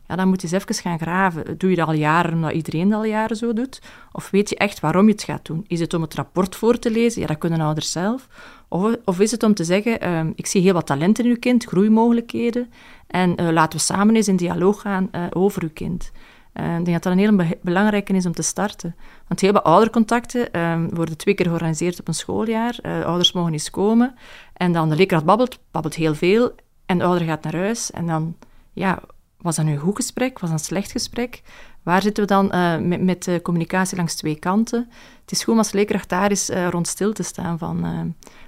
[0.07, 1.59] ja, dan moet je eens even gaan graven.
[1.59, 3.83] Doe je dat al jaren omdat iedereen dat al jaren zo doet?
[4.13, 5.65] Of weet je echt waarom je het gaat doen?
[5.67, 7.21] Is het om het rapport voor te lezen?
[7.21, 8.29] Ja, dat kunnen ouders zelf.
[8.69, 11.39] Of, of is het om te zeggen, uh, ik zie heel wat talenten in uw
[11.39, 12.73] kind, groeimogelijkheden,
[13.07, 16.13] en uh, laten we samen eens in dialoog gaan uh, over uw kind.
[16.55, 18.97] ik denk dat dat een heel be belangrijke is om te starten.
[19.29, 22.79] Want heel veel oudercontacten ehm, worden twee keer georganiseerd op een schooljaar.
[22.83, 24.15] ouders mogen eens komen.
[24.53, 26.55] En dan de leerkracht babbelt, babbelt heel veel.
[26.87, 27.91] En de ouder gaat naar huis.
[27.91, 28.37] En dan,
[28.73, 29.03] ja,
[29.45, 30.39] was dat nu een goed gesprek?
[30.39, 31.43] Was dat een slecht gesprek?
[31.83, 34.89] Waar zitten we dan uh, met, met communicatie langs twee kanten?
[35.21, 38.01] Het is goed als leerkracht daar is uh, rond stil te staan van uh,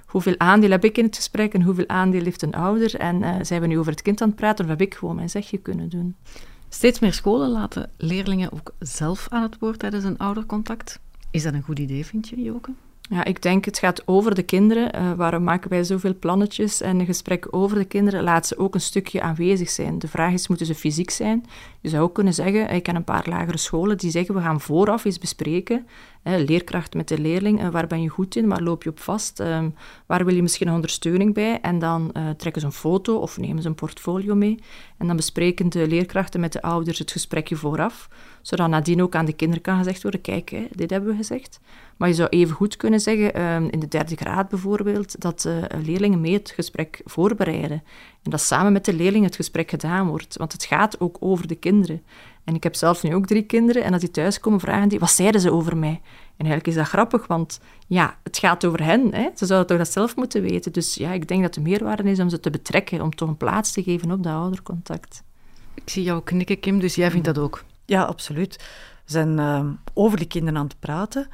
[0.05, 3.61] hoeveel aandeel heb ik in het gesprek en hoeveel aandeel heeft een ouder en zijn
[3.61, 5.89] we nu over het kind aan het praten of heb ik gewoon mijn zegje kunnen
[5.89, 6.15] doen?
[6.69, 10.99] Steeds meer scholen laten leerlingen ook zelf aan het woord tijdens een oudercontact.
[11.31, 12.71] Is dat een goed idee, vind je, Joke?
[13.09, 14.95] Ja, ik denk het gaat over de kinderen.
[14.95, 18.23] Uh, waarom maken wij zoveel plannetjes en een gesprek over de kinderen?
[18.23, 19.99] Laat ze ook een stukje aanwezig zijn.
[19.99, 21.45] De vraag is, moeten ze fysiek zijn?
[21.81, 24.61] Je zou ook kunnen zeggen, ik ken een paar lagere scholen die zeggen, we gaan
[24.61, 25.87] vooraf eens bespreken.
[26.35, 28.47] Leerkracht met de leerling, uh, waar ben je goed in?
[28.47, 29.39] Waar loop je op vast?
[29.39, 31.61] Um, waar wil je misschien ondersteuning bij?
[31.61, 34.59] En dan uh, trekken ze een foto of nemen ze een portfolio mee.
[34.97, 38.09] En dan bespreken de leerkrachten met de ouders het gesprekje vooraf.
[38.41, 41.59] Zodat nadien ook aan de kinderen kan gezegd worden, kijk, dit hebben we gezegd.
[41.97, 45.57] Maar je zou even goed kunnen zeggen, ehm, in de derde graad bijvoorbeeld, dat uh,
[45.83, 47.83] leerlingen mee het gesprek voorbereiden.
[48.23, 50.37] En dat samen met de leerlingen het gesprek gedaan wordt.
[50.37, 52.03] Want het gaat ook over de kinderen.
[52.47, 55.09] En ik heb zelf nu ook drie kinderen en als die thuiskomen vragen die, wat
[55.09, 56.01] zeiden ze over mij?
[56.37, 59.13] En eigenlijk is dat grappig, want ja, het gaat over hen.
[59.13, 59.29] Hè?
[59.35, 60.71] Ze zouden toch dat zelf moeten weten.
[60.71, 63.37] Dus ja, ik denk dat de meerwaarde is om ze te betrekken, om toch een
[63.37, 65.23] plaats te geven op dat oudercontact.
[65.73, 67.63] Ik zie jou knikken, Kim, dus jij vindt dat ook?
[67.85, 68.55] Ja, absoluut.
[69.05, 71.27] We zijn uh, over die kinderen aan het praten.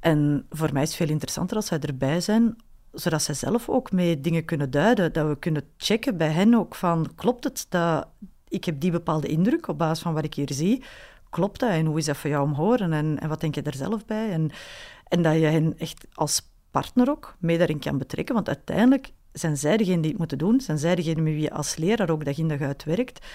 [0.00, 2.56] En voor mij is het veel interessanter als zij erbij zijn,
[2.92, 5.12] zodat zij zelf ook mee dingen kunnen duiden.
[5.12, 8.06] Dat we kunnen checken bij hen ook van, klopt het dat
[8.54, 10.82] ik heb die bepaalde indruk op basis van wat ik hier zie.
[11.30, 11.70] Klopt dat?
[11.70, 12.92] En hoe is dat voor jou om horen?
[12.92, 14.30] En, en wat denk je er zelf bij?
[14.30, 14.50] En,
[15.08, 18.34] en dat je hen echt als partner ook mee daarin kan betrekken.
[18.34, 20.60] Want uiteindelijk zijn zij degene die het moeten doen.
[20.60, 23.26] Zijn zij degene met wie je als leraar ook dag in dag uit werkt.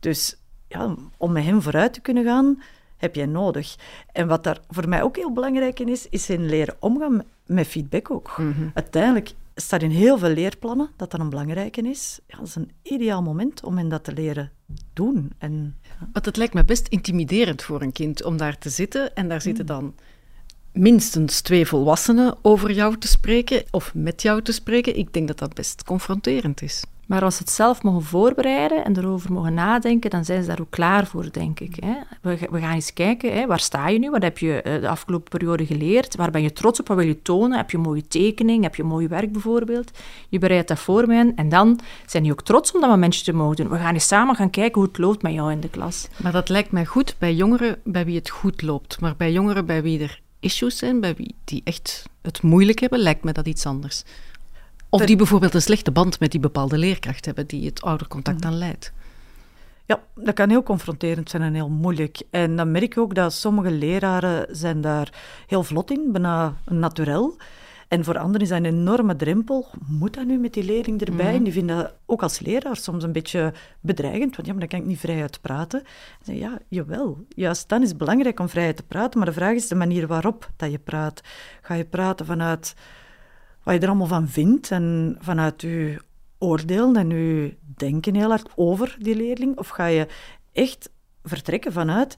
[0.00, 0.36] Dus
[0.68, 2.62] ja, om met hem vooruit te kunnen gaan,
[2.96, 3.76] heb je nodig.
[4.12, 7.66] En wat daar voor mij ook heel belangrijk in is, is in leren omgaan met
[7.66, 8.38] feedback ook.
[8.38, 8.68] Mhm.
[8.74, 12.20] Uiteindelijk staat in heel veel leerplannen dat dat een belangrijke is.
[12.26, 14.52] Ja, dat is een ideaal moment om hen dat te leren
[14.92, 15.32] doen.
[15.38, 16.08] En, ja.
[16.12, 19.40] Want het lijkt me best intimiderend voor een kind om daar te zitten en daar
[19.40, 19.70] zitten mm.
[19.70, 19.94] dan
[20.72, 24.96] minstens twee volwassenen over jou te spreken of met jou te spreken.
[24.96, 26.84] Ik denk dat dat best confronterend is.
[27.06, 30.60] Maar als ze het zelf mogen voorbereiden en erover mogen nadenken, dan zijn ze daar
[30.60, 31.76] ook klaar voor, denk ik.
[31.84, 31.94] Hè.
[32.22, 34.10] We, gaan eens kijken, hè, waar sta je nu?
[34.10, 36.16] Wat heb je eh, de afgelopen periode geleerd?
[36.16, 36.88] Waar ben je trots op?
[36.88, 37.56] Wat wil je tonen?
[37.56, 38.62] Heb je een mooie tekening?
[38.62, 39.90] Heb je een mooi werk bijvoorbeeld?
[40.28, 43.32] Je bereidt dat voor mij en dan zijn die ook trots om dat momentje te
[43.32, 43.68] mogen doen.
[43.68, 46.08] We gaan eens samen gaan kijken hoe het loopt met jou in de klas.
[46.22, 49.00] Maar dat lijkt mij goed bij jongeren bij wie het goed loopt.
[49.00, 52.98] Maar bij jongeren bij wie er issues zijn, bij wie die echt het moeilijk hebben,
[52.98, 54.04] lijkt me dat iets anders.
[54.94, 58.48] Of die bijvoorbeeld een slechte band met die bepaalde leerkracht hebben die het oudercontact mhm.
[58.48, 58.92] dan leidt.
[59.86, 62.22] Ja, dat kan heel confronterend zijn en heel moeilijk.
[62.30, 65.12] En dan merk je ook dat sommige leraren zijn daar
[65.46, 67.36] heel vlot in, bijna naturel.
[67.88, 69.66] En voor anderen is dat een enorme drempel.
[69.86, 71.30] Moet dat nu met die leerling erbij?
[71.30, 71.36] Mm.
[71.36, 74.68] En die vinden dat ook als leraar soms een beetje bedreigend, want ja, maar dan
[74.68, 75.82] kan ik niet vrijheid praten.
[76.24, 77.24] En ja, jawel.
[77.28, 80.06] Juist dan is het belangrijk om vrijheid te praten, maar de vraag is de manier
[80.06, 81.20] waarop dat je praat.
[81.62, 82.74] Ga je praten vanuit
[83.64, 86.00] wat je er allemaal van vindt en vanuit je
[86.38, 89.58] oordeel en je denken heel hard over die leerling?
[89.58, 90.06] Of ga je
[90.52, 90.90] echt
[91.22, 92.16] vertrekken vanuit,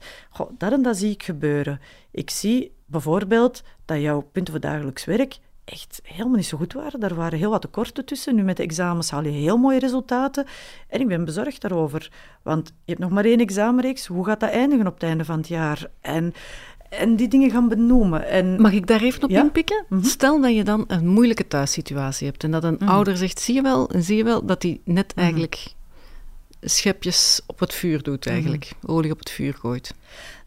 [0.57, 1.79] dat en dat zie ik gebeuren.
[2.11, 6.99] Ik zie bijvoorbeeld dat jouw punten voor dagelijks werk echt helemaal niet zo goed waren.
[6.99, 8.35] Daar waren heel wat tekorten tussen.
[8.35, 10.45] Nu met de examens haal je heel mooie resultaten.
[10.87, 12.11] En ik ben bezorgd daarover.
[12.41, 14.05] Want je hebt nog maar één examenreeks.
[14.05, 15.89] Hoe gaat dat eindigen op het einde van het jaar?
[16.01, 16.33] En
[16.89, 18.27] en die dingen gaan benoemen.
[18.27, 18.61] En...
[18.61, 19.85] Mag ik daar even op inpikken?
[19.89, 20.03] Mhm.
[20.03, 22.89] Stel dat je dan een moeilijke thuissituatie hebt en dat een mhm.
[22.89, 25.23] ouder zegt, zie je wel, zie je wel, dat hij net mhm.
[25.23, 25.75] eigenlijk
[26.61, 29.93] schepjes op het vuur doet eigenlijk, olie op het vuur gooit.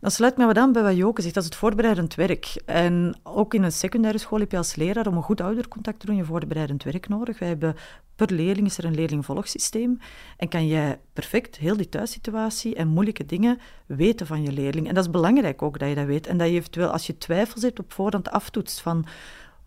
[0.00, 2.62] Dan sluit mij wat aan bij wat Joke zegt, dat is het voorbereidend werk.
[2.64, 6.06] En ook in een secundaire school heb je als leraar om een goed oudercontact te
[6.06, 7.38] doen, je voorbereidend werk nodig.
[7.38, 7.76] Wij hebben
[8.16, 9.98] per leerling is er een leerlingvolgsysteem
[10.36, 14.88] en kan jij perfect heel die thuissituatie en moeilijke dingen weten van je leerling.
[14.88, 17.18] En dat is belangrijk ook dat je dat weet en dat je eventueel als je
[17.18, 19.06] twijfels hebt op voorhand aftoetst van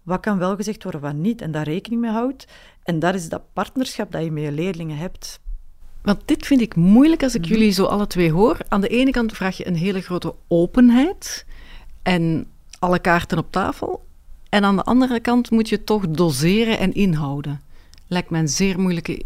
[0.03, 2.47] wat kan wel gezegd worden, wat niet en daar rekening mee houdt.
[2.83, 5.39] En dat is dat partnerschap dat je met je leerlingen hebt.
[6.03, 7.49] Want dit vind ik moeilijk als ik mhm.
[7.49, 8.57] jullie zo alle twee hoor.
[8.67, 11.45] Aan de ene kant vraag je een hele grote openheid
[12.01, 12.47] en
[12.79, 14.05] alle kaarten op tafel.
[14.49, 17.61] En aan de andere kant moet je toch doseren en inhouden.
[18.07, 19.23] Lijkt me een zeer moeilijke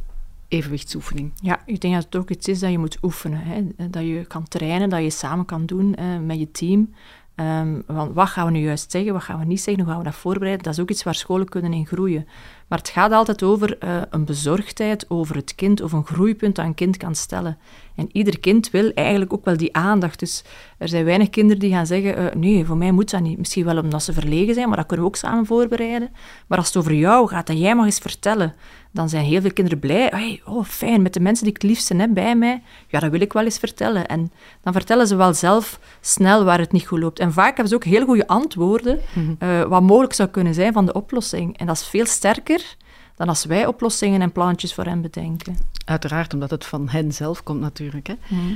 [0.47, 1.31] evenwichtsoefening.
[1.41, 3.39] Ja, ik denk dat het ook iets is dat je moet oefenen.
[3.41, 3.89] Hè?
[3.89, 6.89] Dat je kan trainen, dat je samen kan doen met je team.
[7.35, 10.01] Um, want wat gaan we nu juist zeggen, wat gaan we niet zeggen, hoe gaan
[10.01, 10.63] we dat voorbereiden?
[10.63, 12.27] Dat is ook iets waar scholen kunnen in groeien.
[12.67, 16.65] Maar het gaat altijd over uh, een bezorgdheid over het kind of een groeipunt dat
[16.65, 17.57] een kind kan stellen.
[17.95, 20.19] En ieder kind wil eigenlijk ook wel die aandacht.
[20.19, 20.43] Dus
[20.77, 23.37] er zijn weinig kinderen die gaan zeggen, uh, nee, voor mij moet dat niet.
[23.37, 26.09] Misschien wel omdat ze verlegen zijn, maar dat kunnen we ook samen voorbereiden.
[26.47, 28.55] Maar als het over jou gaat, dat jij mag eens vertellen,
[28.91, 30.07] dan zijn heel veel kinderen blij.
[30.09, 33.11] Hey, oh, fijn, met de mensen die ik het liefste heb bij mij, ja, dat
[33.11, 34.07] wil ik wel eens vertellen.
[34.07, 37.19] En dan vertellen ze wel zelf snel waar het niet goed loopt.
[37.19, 38.99] En vaak hebben ze ook heel goede antwoorden,
[39.39, 41.57] uh, wat mogelijk zou kunnen zijn van de oplossing.
[41.57, 42.56] En dat is veel sterker
[43.17, 45.57] dan als wij oplossingen en plannetjes voor hen bedenken.
[45.85, 48.07] Uiteraard, omdat het van hen zelf komt natuurlijk.
[48.07, 48.13] Hè?
[48.27, 48.53] Mhm.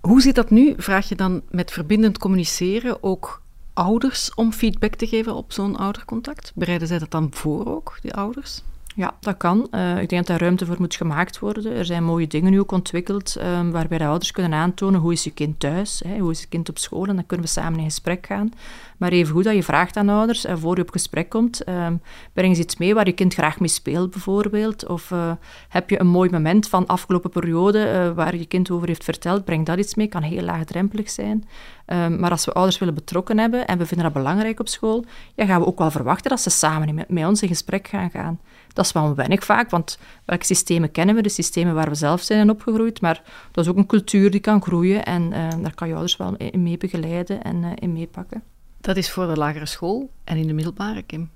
[0.00, 0.74] Hoe zit dat nu?
[0.76, 6.52] Vraag je dan met verbindend communiceren ook ouders om feedback te geven op zo'n oudercontact?
[6.54, 8.62] Bereiden zij dat dan voor ook, die ouders?
[8.98, 9.68] Ja, dat kan.
[9.70, 11.76] Uh, ik denk dat daar ruimte voor moet gemaakt worden.
[11.76, 15.24] Er zijn mooie dingen nu ook ontwikkeld um, waarbij de ouders kunnen aantonen hoe is
[15.24, 17.78] je kind thuis, hè, hoe is je kind op school en dan kunnen we samen
[17.78, 18.52] in gesprek gaan.
[18.96, 21.86] Maar even goed dat je vraagt aan ouders, uh, voor je op gesprek komt, uh,
[22.32, 24.86] breng eens iets mee waar je kind graag mee speelt bijvoorbeeld.
[24.86, 25.32] Of uh,
[25.68, 29.66] heb je een mooi moment van afgelopen periode waar je kind over heeft verteld, breng
[29.66, 31.44] dat iets mee, kan heel laagdrempelig zijn.
[31.92, 35.04] Um, maar als we ouders willen betrokken hebben en we vinden dat belangrijk op school,
[35.34, 38.10] ja, gaan we ook wel verwachten dat ze samen met, met ons in gesprek gaan
[38.10, 38.40] gaan.
[38.72, 41.22] Dat is wel weinig vaak, want welke systemen kennen we?
[41.22, 43.22] De systemen waar we zelf zijn opgegroeid, maar
[43.52, 46.36] dat is ook een cultuur die kan groeien en uh, daar kan je ouders wel
[46.36, 48.42] in mee begeleiden en uh, in meepakken.
[48.80, 51.30] Dat is voor de lagere school en in de middelbare, Kim?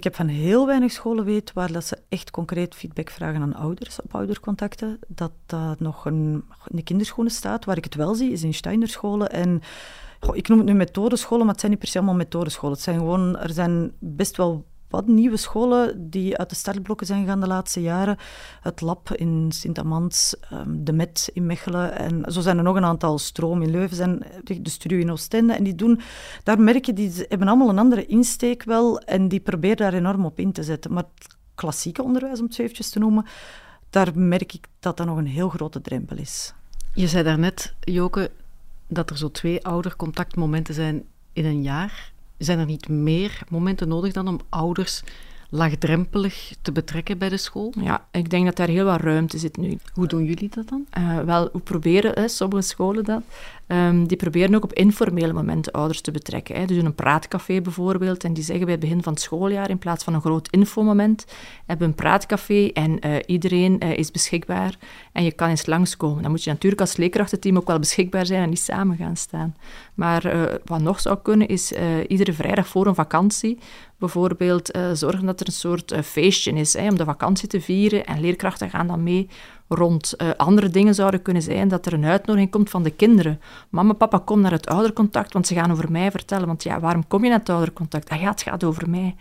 [0.00, 3.54] Ik heb van heel weinig scholen weet waar dat ze echt concreet feedback vragen aan
[3.54, 4.98] ouders op oudercontacten.
[5.08, 7.64] Dat dat nog een, in de kinderschoenen staat.
[7.64, 9.62] Waar ik het wel zie, is in Steinerscholen en...
[10.32, 12.74] Ik noem het nu methodescholen, maar het zijn niet per se allemaal methodescholen.
[12.74, 17.20] Het zijn gewoon, er zijn best wel wat nieuwe scholen die uit de startblokken zijn
[17.20, 18.16] gegaan de laatste jaren.
[18.60, 22.84] Het Lab in Sint-Amans, ehm, de Met in Mechelen en zo zijn er nog een
[22.84, 23.18] aantal.
[23.18, 25.52] Stroom in Leuven zijn de studio in Oostende.
[25.52, 26.00] En die doen,
[26.42, 30.24] daar merk je, die hebben allemaal een andere insteek wel en die proberen daar enorm
[30.24, 30.92] op in te zetten.
[30.92, 33.26] Maar het klassieke onderwijs, om het zo eventjes te noemen,
[33.90, 36.54] daar merk ik dat dat nog een heel grote drempel is.
[36.94, 38.30] Je zei daarnet, Joke,
[38.88, 42.12] dat er zo twee oudercontactmomenten zijn in een jaar.
[42.40, 45.02] Zijn er niet meer momenten nodig dan om ouders
[45.50, 47.72] laagdrempelig te betrekken bij de school?
[47.80, 49.78] Ja, ik denk dat daar heel wat ruimte zit nu.
[49.92, 50.86] Hoe doen jullie dat dan?
[50.98, 53.22] Uh, wel, hoe proberen hè, sommige scholen dat?
[53.72, 56.56] Um, die proberen ook op informele momenten ouders te betrekken.
[56.56, 56.64] Hè.
[56.64, 60.04] Dus een praatcafé bijvoorbeeld, en die zeggen bij het begin van het schooljaar, in plaats
[60.04, 61.26] van een groot infomoment,
[61.66, 64.78] hebben een praatcafé en uh, iedereen uh, is beschikbaar
[65.12, 66.22] en je kan eens langskomen.
[66.22, 69.56] Dan moet je natuurlijk als leerkrachtenteam ook wel beschikbaar zijn en niet samen gaan staan.
[69.94, 71.72] Maar wat nog zou kunnen, is
[72.06, 73.58] iedere vrijdag voor een vakantie
[73.98, 78.20] bijvoorbeeld zorgen dat er een soort feestje is hè, om de vakantie te vieren en
[78.20, 79.28] leerkrachten gaan dan mee
[79.74, 83.40] rond uh, andere dingen zouden kunnen zijn, dat er een uitnodiging komt van de kinderen.
[83.68, 86.46] Mama, papa, kom naar het oudercontact, want ze gaan over mij vertellen.
[86.46, 88.08] Want ja, waarom kom je naar het oudercontact?
[88.08, 89.16] Ah ja, het gaat over mij.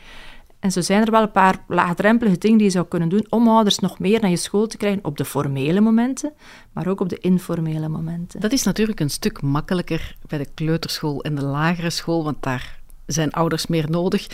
[0.60, 3.48] En zo zijn er wel een paar laagdrempelige dingen die je zou kunnen doen om
[3.48, 6.34] ouders nog meer naar je school te krijgen op de formele momenten,
[6.72, 8.40] maar ook op de informele momenten.
[8.40, 12.80] Dat is natuurlijk een stuk makkelijker bij de kleuterschool en de lagere school, want daar
[13.06, 14.28] zijn ouders meer nodig.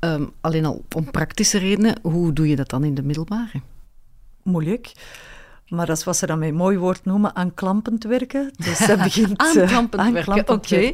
[0.00, 3.60] Um, alleen al om praktische redenen, hoe doe je dat dan in de middelbare?
[4.46, 4.92] Moeilijk.
[5.68, 8.50] Maar dat is wat ze dan met een mooi woord noemen aanklampend werken.
[8.56, 9.38] Dus dat begint...
[9.38, 10.90] aanklampend werken, oké.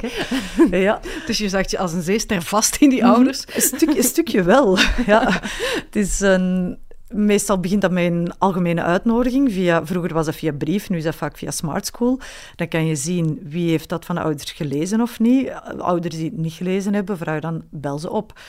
[0.77, 0.99] ja.
[1.25, 3.11] Dus je zegt je als een zeester vast in die mhm.
[3.11, 3.45] ouders?
[3.55, 5.41] Een, stuk, een stukje wel, ja.
[5.85, 6.77] Het is een...
[7.07, 9.51] Meestal begint dat met een algemene uitnodiging.
[9.51, 12.19] Via, vroeger was dat via brief, nu is dat vaak via Smart School.
[12.55, 15.51] Dan kan je zien wie heeft dat van de ouders gelezen of niet.
[15.77, 18.39] Ouders die het niet gelezen hebben, vraag dan bel ze op.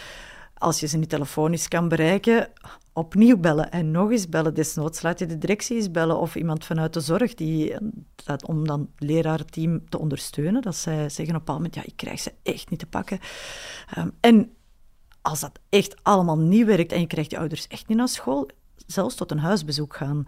[0.54, 2.48] Als je ze niet telefonisch kan bereiken,
[2.94, 4.54] opnieuw bellen en nog eens bellen.
[4.54, 7.76] Desnoods laat je de directie eens bellen of iemand vanuit de zorg die,
[8.24, 10.62] dat, om dan het leraarteam te ondersteunen.
[10.62, 13.18] Dat zij zeggen op een bepaald moment, ja, ik krijg ze echt niet te pakken.
[13.98, 14.50] Um, en
[15.22, 18.48] als dat echt allemaal niet werkt en je krijgt je ouders echt niet naar school,
[18.86, 20.26] zelfs tot een huisbezoek gaan.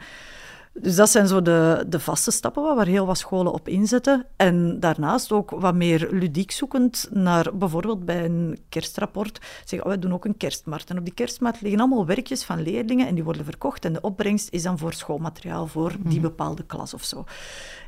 [0.80, 4.26] Dus dat zijn zo de, de vaste stappen waar heel wat scholen op inzetten.
[4.36, 9.38] En daarnaast ook wat meer ludiek zoekend naar bijvoorbeeld bij een kerstrapport.
[9.58, 10.90] Zeggen, oh, wij doen ook een kerstmarkt.
[10.90, 13.84] En op die kerstmarkt liggen allemaal werkjes van leerlingen en die worden verkocht.
[13.84, 16.28] En de opbrengst is dan voor schoolmateriaal voor die mhm.
[16.28, 17.24] bepaalde klas of zo.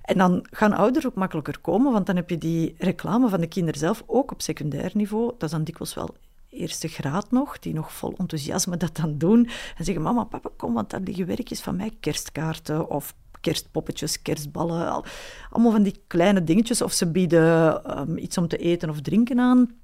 [0.02, 3.46] En dan gaan ouders ook makkelijker komen, want dan heb je die reclame van de
[3.48, 5.26] kinderen zelf ook op secundair niveau.
[5.26, 6.14] Dat is dan dikwijls wel
[6.50, 9.48] eerste graad nog, die nog vol enthousiasme dat dan doen.
[9.76, 15.02] En zeggen, mama, papa, kom, want daar liggen werkjes van mij, kerstkaarten of kerstpoppetjes, kerstballen,
[15.50, 16.82] allemaal van die kleine dingetjes.
[16.82, 19.76] Of ze bieden um, iets om te eten of drinken aan.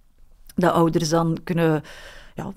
[0.54, 1.82] De ouders dan kunnen,
[2.34, 2.52] ja,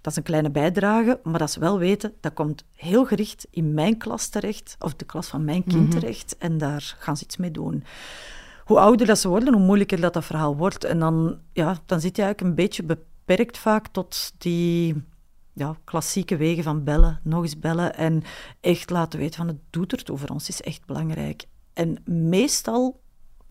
[0.00, 3.74] dat is een kleine bijdrage, maar dat ze wel weten, dat komt heel gericht in
[3.74, 5.98] mijn klas terecht, of de klas van mijn kind mhm.
[5.98, 7.84] terecht, en daar gaan ze iets mee doen
[8.64, 10.84] hoe ouder dat ze worden, hoe moeilijker dat, dat verhaal wordt.
[10.84, 15.04] En dan, ja, dan zit je eigenlijk een beetje beperkt beperkt vaak tot die
[15.52, 18.22] ja, klassieke wegen van bellen, nog eens bellen en
[18.60, 21.44] echt laten weten van het doet er toe voor ons, is echt belangrijk.
[21.72, 23.00] En meestal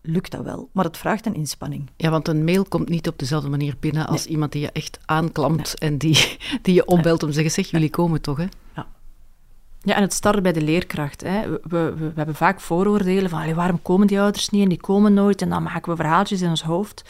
[0.02, 1.90] lukt dat wel, maar het vraagt een inspanning.
[1.96, 4.98] Ja, want een mail komt niet op dezelfde manier binnen als iemand die je echt
[5.04, 8.46] aanklampt en die, die je opbelt om te zeggen, zeg, jullie komen toch, hè?
[8.74, 8.86] Ja.
[9.80, 11.20] Ja, en het start bij de leerkracht.
[11.20, 11.50] Hè.
[11.50, 15.14] We, we, we, hebben vaak vooroordelen van waarom komen die ouders niet en die komen
[15.14, 17.04] nooit en dan maken we verhaaltjes in ons hoofd.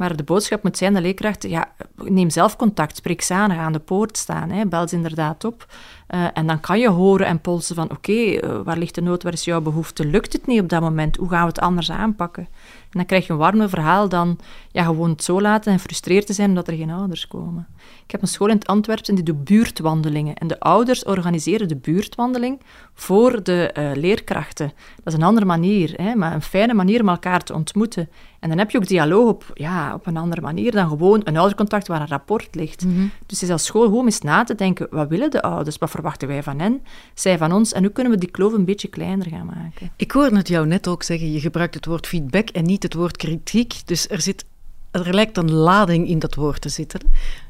[0.00, 3.72] Maar de boodschap moet zijn, de leerkracht, ja, neem zelf contact, spreek ze aan, aan
[3.72, 5.66] de poort staan, hè, bel ze inderdaad op.
[6.14, 9.22] Uh, en dan kan je horen en polsen van, oké, uh, waar ligt de nood,
[9.22, 10.04] waar is jouw behoefte?
[10.04, 11.16] Lukt het niet op dat moment?
[11.16, 12.48] Hoe gaan we het anders aanpakken?
[12.90, 14.38] En dan krijg je een warme verhaal dan
[14.70, 17.66] ja, gewoon het zo laten en frustreerd te zijn omdat er geen ouders komen.
[18.04, 20.34] Ik heb een school in het Antwerpen en die doet buurtwandelingen.
[20.34, 22.60] En de ouders organiseren de buurtwandeling
[22.94, 24.72] voor de uh, leerkrachten.
[24.96, 28.08] Dat is een andere manier, hè, maar een fijne manier om elkaar te ontmoeten.
[28.40, 31.36] En dan heb je ook dialoog op, ja, op een andere manier dan gewoon een
[31.36, 32.84] oudercontact waar een rapport ligt.
[32.84, 33.10] Mm -hmm.
[33.26, 35.78] Dus het is als school gewoon eens na te denken, wat willen de ouders?
[35.78, 36.82] Wat verwachten wij van hen?
[37.14, 37.72] Zij van ons?
[37.72, 39.90] En hoe kunnen we die kloof een beetje kleiner gaan maken?
[39.96, 42.94] Ik hoorde het jou net ook zeggen, je gebruikt het woord feedback en niet het
[42.94, 43.82] woord kritiek.
[43.84, 44.44] Dus er zit
[44.90, 47.00] er lijkt een lading in dat woord te zitten.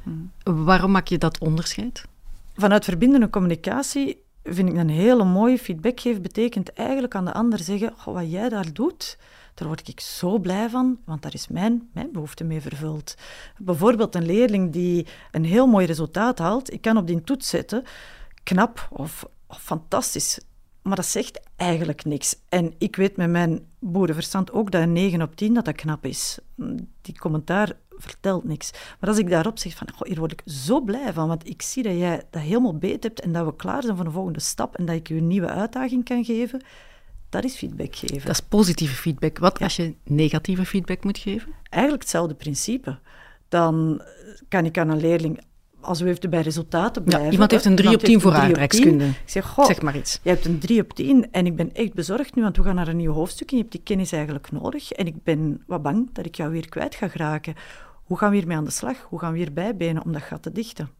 [0.02, 0.30] Hmm.
[0.42, 2.04] Waarom maak je dat onderscheid?
[2.56, 6.22] Vanuit verbindende communicatie vind ik een hele mooie feedback geven.
[6.22, 9.18] Betekent eigenlijk aan de ander zeggen: wat jij daar doet,
[9.54, 13.14] daar word ik zo blij van, want daar is mijn, mijn behoefte mee vervuld.
[13.58, 17.84] Bijvoorbeeld een leerling die een heel mooi resultaat haalt, ik kan op die toets zetten,
[18.42, 20.40] knap of, of fantastisch.
[20.83, 22.37] Maar dat zegt eigenlijk niks.
[22.48, 26.05] En ik weet met mijn boerenverstand ook dat een 9 op 10 dat dat knap
[26.05, 26.38] is.
[27.00, 28.70] Die commentaar vertelt niks.
[29.00, 31.62] Maar als ik daarop zeg van, goh, hier word ik zo blij van, want ik
[31.62, 34.40] zie dat jij dat helemaal beet hebt en dat we klaar zijn voor de volgende
[34.40, 36.62] stap en dat ik je een nieuwe uitdaging kan geven,
[37.29, 38.26] dat is feedback geven.
[38.26, 39.38] Dat is positieve feedback.
[39.38, 41.53] Wat als je negatieve feedback moet geven?
[41.68, 42.98] Eigenlijk hetzelfde principe.
[43.48, 44.03] Dan
[44.48, 45.40] kan ik aan een leerling
[45.80, 47.26] als we even bij resultaten blijven.
[47.26, 49.06] Ja, iemand heeft een 3 op 10 voor aardrijkskunde.
[49.06, 50.20] Ik zeg, goh, zeg maar iets.
[50.22, 52.74] Je hebt een 3 op 10 en ik ben echt bezorgd nu, want we gaan
[52.74, 54.92] naar een nieuw hoofdstuk en je hebt die kennis eigenlijk nodig.
[54.92, 57.54] En ik ben wat bang dat ik jou weer kwijt ga geraken.
[58.04, 58.96] Hoe gaan we hiermee aan de slag?
[59.08, 60.90] Hoe gaan we hier bijbenen om dat gat te dichten?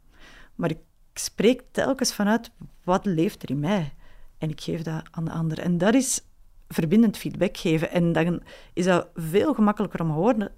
[0.55, 0.79] Maar ik
[1.15, 2.51] spreek telkens vanuit
[2.85, 3.95] wat leeft er in mij.
[4.39, 5.59] En ik geef dat aan de ander.
[5.59, 6.21] En dat is
[6.69, 7.91] verbindend feedback geven.
[7.91, 10.53] En dan is dat veel gemakkelijker om te horen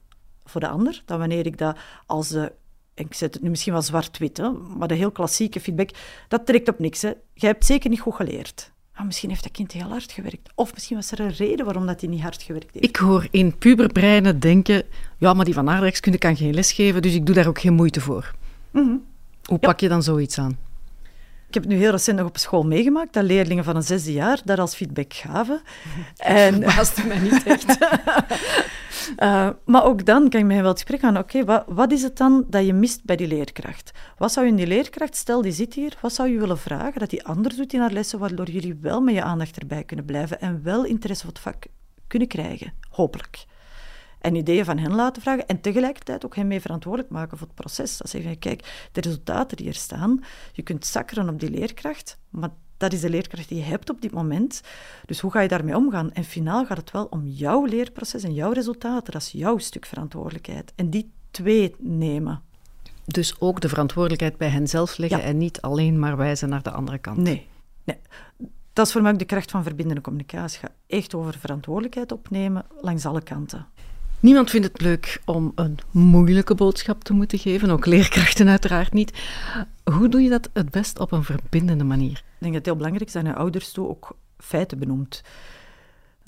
[0.44, 2.52] voor de ander dan wanneer ik dat als de
[2.94, 4.42] ik zet het nu misschien wel zwart-wit,
[4.76, 5.90] maar de heel klassieke feedback,
[6.28, 7.02] dat trekt op niks.
[7.02, 7.12] Hè.
[7.34, 8.72] Jij hebt zeker niet goed geleerd.
[8.94, 10.50] Ah, misschien heeft dat kind heel hard gewerkt.
[10.54, 12.86] Of misschien was er een reden waarom dat hij niet hard gewerkt heeft.
[12.86, 14.82] Ik hoor in puberbreinen denken,
[15.18, 17.74] ja, maar die van aardrijkskunde kan geen les geven, dus ik doe daar ook geen
[17.74, 18.34] moeite voor.
[18.70, 18.96] Mhm.
[19.44, 20.58] Hoe pak je dan zoiets aan?
[21.52, 24.12] Ik heb het nu heel recent nog op school meegemaakt dat leerlingen van een zesde
[24.12, 25.62] jaar daar als feedback gaven.
[26.16, 27.78] En verbaasde mij niet echt.
[29.18, 31.18] uh, maar ook dan kan je mij wel het gesprek gaan.
[31.18, 33.90] Oké, wat, wat, is het dan dat je mist bij die leerkracht?
[34.18, 37.00] Wat zou je in die leerkracht, stel die zit hier, wat zou je willen vragen
[37.00, 40.04] dat die anders doet in haar lessen, waardoor jullie wel met je aandacht erbij kunnen
[40.04, 41.64] blijven en wel interesse voor het vak
[42.06, 42.72] kunnen krijgen?
[42.88, 43.44] Hopelijk
[44.22, 47.56] en ideeën van hen laten vragen en tegelijkertijd ook hen mee verantwoordelijk maken voor het
[47.56, 47.96] proces.
[47.96, 52.50] Dat zeggen, kijk, de resultaten die er staan, je kunt zakkeren op die leerkracht, maar
[52.76, 54.60] dat is de leerkracht die je hebt op dit moment.
[55.06, 56.12] Dus hoe ga je daarmee omgaan?
[56.12, 59.12] En finaal gaat het wel om jouw leerproces en jouw resultaten.
[59.12, 60.72] Dat is jouw stuk verantwoordelijkheid.
[60.76, 62.42] En die twee nemen.
[63.04, 66.70] Dus ook de verantwoordelijkheid bij hen zelf leggen en niet alleen maar wijzen naar de
[66.70, 67.16] andere kant.
[67.16, 67.46] Nee.
[67.84, 67.98] nee.
[68.72, 70.58] Dat is voor mij ook de kracht van verbindende communicatie.
[70.58, 73.66] Ga echt over verantwoordelijkheid opnemen langs alle kanten.
[74.22, 79.12] Niemand vindt het leuk om een moeilijke boodschap te moeten geven, ook leerkrachten uiteraard niet.
[79.84, 82.12] Hoe doe je dat het best op een verbindende manier?
[82.16, 85.22] Ik denk dat het heel belangrijk is dat je ouders toe ook feiten benoemt.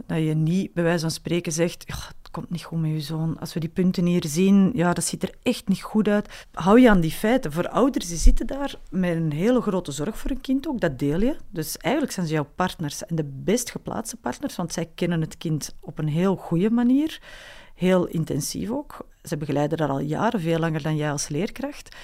[0.07, 3.39] Dat je niet bij wijze van spreken zegt, het komt niet goed met je zoon.
[3.41, 6.47] Als we die punten hier zien, ja, dat ziet er echt niet goed uit.
[6.53, 7.53] Hou je aan die feiten.
[7.53, 10.99] Voor ouders, die zitten daar met een hele grote zorg voor een kind ook, dat
[10.99, 11.37] deel je.
[11.51, 15.39] Dus eigenlijk zijn ze jouw partners en de best geplaatste partners, want zij kennen het
[15.39, 17.21] kind op een heel goede manier
[17.75, 19.07] heel intensief ook.
[19.23, 21.97] Ze begeleiden dat al jaren, veel langer dan jij als leerkracht.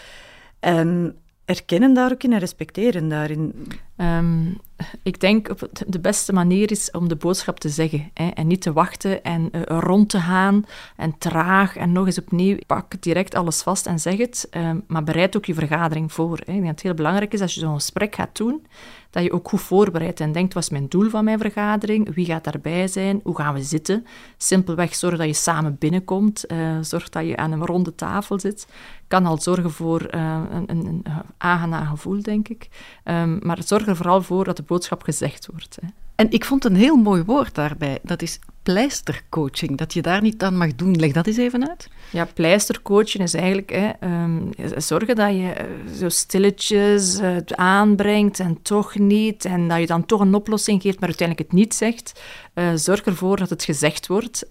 [0.60, 3.66] En erkennen daar ook in en respecteren daarin.
[4.00, 4.60] Um,
[5.02, 8.62] ik denk op de beste manier is om de boodschap te zeggen hè, en niet
[8.62, 10.64] te wachten en uh, rond te gaan
[10.96, 12.56] en traag en nog eens opnieuw.
[12.66, 16.36] Pak direct alles vast en zeg het, um, maar bereid ook je vergadering voor.
[16.36, 16.38] Hè.
[16.38, 18.66] Ik denk dat het heel belangrijk is als je zo'n gesprek gaat doen,
[19.10, 22.14] dat je ook goed voorbereidt en denkt, wat is mijn doel van mijn vergadering?
[22.14, 23.20] Wie gaat daarbij zijn?
[23.22, 24.06] Hoe gaan we zitten?
[24.36, 26.44] Simpelweg zorg dat je samen binnenkomt.
[26.52, 28.66] Uh, zorg dat je aan een ronde tafel zit.
[29.08, 31.04] Kan al zorgen voor uh, een, een, een,
[31.38, 32.68] aangenaam gevoel, denk ik.
[33.04, 35.78] Um, maar zorg er vooral voor dat de boodschap gezegd wordt.
[35.80, 35.88] Hè.
[36.20, 37.98] En ik vond een heel mooi woord daarbij.
[38.02, 39.78] Dat is pleistercoaching.
[39.78, 40.96] Dat je daar niet aan mag doen.
[40.96, 41.88] Leg dat eens even uit.
[42.12, 45.64] Ja, pleistercoaching is eigenlijk hè, um, zorgen dat je eh,
[45.98, 49.44] zo stilletjes uh, aanbrengt en toch niet.
[49.44, 52.20] En dat je dan toch een oplossing geeft, maar uiteindelijk het niet zegt.
[52.54, 54.48] Uh, zorg ervoor dat het gezegd wordt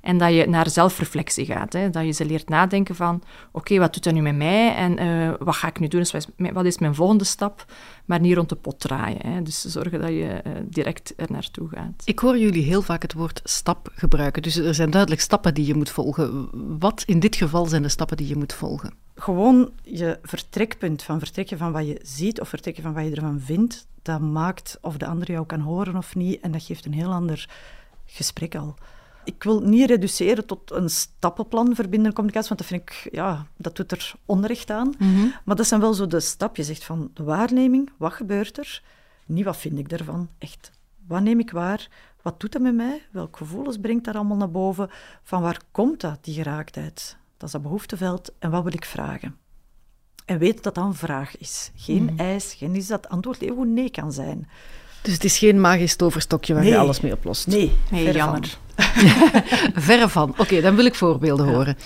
[0.00, 1.72] en dat je naar zelfreflectie gaat.
[1.72, 1.90] Hè.
[1.90, 3.22] Dat je ze leert nadenken van,
[3.52, 6.00] oké, wat doet dat nu met mij en wat ga ik nu doen?
[6.00, 7.64] Dus wat is mijn volgende stap?
[8.04, 9.26] Maar niet rond de pot draaien.
[9.26, 9.42] Hè.
[9.42, 12.02] Dus zorgen dat je direct er naartoe gaat.
[12.04, 14.42] Ik hoor jullie heel vaak het woord stap gebruiken.
[14.42, 16.48] Dus er zijn duidelijk stappen die je moet volgen.
[16.78, 18.94] Wat in dit geval zijn de stappen die je moet volgen?
[19.14, 23.40] Gewoon je vertrekpunt van vertrekken van wat je ziet of vertrekken van wat je ervan
[23.40, 26.40] vindt, dat maakt of de ander jou kan horen of niet.
[26.40, 27.48] En dat geeft een heel ander
[28.06, 28.74] gesprek al.
[29.24, 33.76] Ik wil niet reduceren tot een stappenplan verbinden communicatie, want dat vind ik, ja, dat
[33.76, 34.94] doet er onrecht aan.
[34.98, 35.26] Mhm.
[35.44, 38.82] Maar dat zijn wel zo de stapjes, echt van de waarneming, wat gebeurt er?
[39.26, 40.70] Niet wat vind ik ervan, echt.
[41.06, 41.88] Wat neem ik waar?
[42.22, 43.02] Wat doet dat met mij?
[43.10, 44.90] Welke gevoelens brengt dat allemaal naar boven?
[45.22, 47.16] Van waar komt dat, die geraaktheid?
[47.40, 48.32] Dat is dat behoefteveld.
[48.38, 49.36] En wat wil ik vragen?
[50.24, 51.70] En weet dat dat een vraag is.
[51.74, 52.18] Geen mm.
[52.18, 54.48] eis, geen is dat antwoord even nee kan zijn.
[55.02, 57.46] Dus het is geen magisch toverstokje waar je alles mee oplost?
[57.46, 58.58] Nee, nee jammer.
[59.88, 60.34] verre van.
[60.38, 61.76] Oké, dan wil ik voorbeelden horen.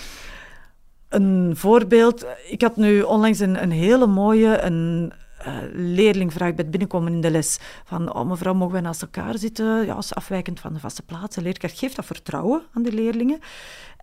[1.09, 2.25] Een voorbeeld.
[2.49, 5.13] Ik had nu onlangs een, een hele mooie, een,
[5.47, 9.01] uh, leerling vraagt bij het binnenkomen in de les van oh, mevrouw, mogen wij naast
[9.01, 9.85] elkaar zitten?
[9.85, 11.35] Ja, is afwijkend van de vaste plaats.
[11.35, 13.39] De leerkracht geeft dat vertrouwen aan de leerlingen.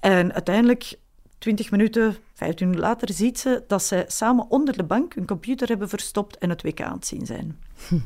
[0.00, 0.94] En uiteindelijk,
[1.42, 5.68] 20 minuten, 15 minuten later, ziet ze dat zij samen onder de bank een computer
[5.68, 7.58] hebben verstopt en het WK aan het zien zijn.
[7.88, 7.98] Hm.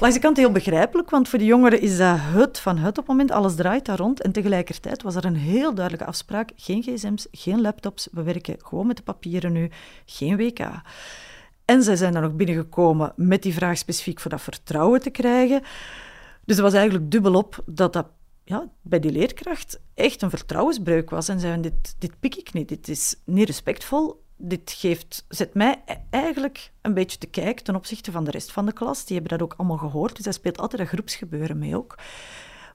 [0.00, 2.96] Langs de kant heel begrijpelijk, want voor de jongeren is dat het van het op
[2.96, 3.30] het moment.
[3.30, 4.20] Alles draait daar rond.
[4.20, 6.50] En tegelijkertijd was er een heel duidelijke afspraak.
[6.56, 8.08] Geen gsm's, geen laptops.
[8.12, 9.70] We werken gewoon met de papieren nu.
[10.06, 10.60] Geen WK.
[11.64, 15.60] En zij zijn dan ook binnengekomen met die vraag specifiek voor dat vertrouwen te krijgen.
[16.44, 18.06] Dus het was eigenlijk dubbelop dat dat
[18.48, 21.28] ja, bij die leerkracht echt een vertrouwensbreuk was.
[21.28, 24.24] En zeiden, dit, dit pik ik niet, dit is niet respectvol.
[24.36, 28.52] Dit geeft, zet mij e-, eigenlijk een beetje te kijken ten opzichte van de rest
[28.52, 29.04] van de klas.
[29.04, 31.94] Die hebben dat ook allemaal gehoord, dus hij speelt altijd een groepsgebeuren mee ook.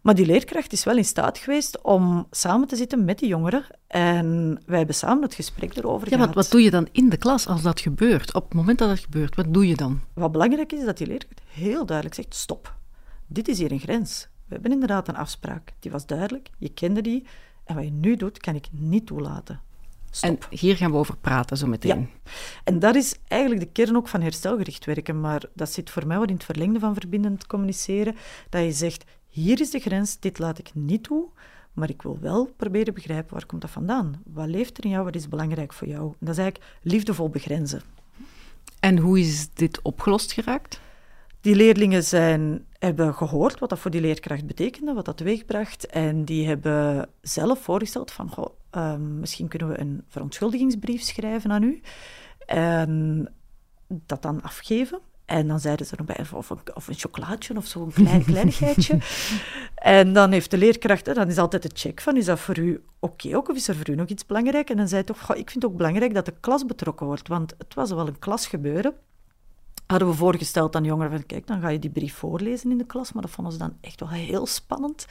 [0.02, 3.66] Maar die leerkracht is wel in staat geweest om samen te zitten met die jongeren.
[3.88, 6.34] En wij hebben samen het gesprek erover ja, gehad.
[6.34, 8.34] Wat, wat doe je dan in de klas als dat gebeurt?
[8.34, 10.02] Op het moment dat dat gebeurt, wat doe je dan?
[10.14, 12.76] Wat belangrijk is, is dat die leerkracht heel duidelijk zegt, stop.
[13.28, 14.30] Dit is hier een grens.
[14.52, 15.74] We hebben inderdaad een afspraak.
[15.80, 17.26] Die was duidelijk, je kende die.
[17.64, 19.60] En wat je nu doet, kan ik niet toelaten.
[20.10, 20.48] Stop.
[20.50, 22.00] En hier gaan we over praten zo meteen.
[22.00, 22.32] Ja.
[22.64, 25.20] En dat is eigenlijk de kern ook van herstelgericht werken.
[25.20, 28.16] Maar dat zit voor mij wat in het verlengde van verbindend communiceren.
[28.50, 31.30] Dat je zegt, hier is de grens, dit laat ik niet toe.
[31.74, 34.22] Maar ik wil wel proberen begrijpen, waar komt dat vandaan?
[34.26, 36.08] Wat leeft er in jou, wat is belangrijk voor jou?
[36.08, 37.82] En dat is eigenlijk liefdevol begrenzen.
[38.80, 40.82] En hoe is dit opgelost geraakt?
[41.42, 45.86] Die leerlingen zijn, hebben gehoord wat dat voor die leerkracht betekende, wat dat teweegbracht.
[45.86, 51.64] En die hebben zelf voorgesteld van, goh, um, misschien kunnen we een verontschuldigingsbrief schrijven aan
[51.64, 51.82] u.
[52.46, 53.28] En
[53.88, 55.00] dat dan afgeven.
[55.26, 58.98] En dan zeiden ze erbij, of een, of een chocolaatje of zo'n klein kleinigheidje.
[59.76, 62.84] en dan heeft de leerkracht, dan is altijd de check van, is dat voor u
[63.00, 64.70] oké ook, of is er voor u nog iets belangrijk?
[64.70, 67.54] En dan zei toch, ik vind het ook belangrijk dat de klas betrokken wordt, want
[67.58, 68.94] het was wel een klasgebeuren
[69.92, 72.86] hadden we voorgesteld aan jongeren van kijk, dan ga je die brief voorlezen in de
[72.86, 75.06] klas, maar dat vonden ze dan echt wel heel spannend.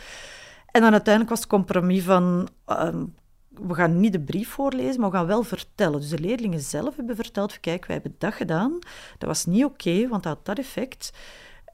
[0.71, 3.15] En dan uiteindelijk was het compromis van um,
[3.49, 6.01] we gaan niet de brief voorlezen, maar we gaan wel vertellen.
[6.01, 8.79] Dus de leerlingen zelf hebben verteld, kijk, wij hebben dat gedaan.
[9.19, 11.13] Dat was niet oké, want dat had dat effect.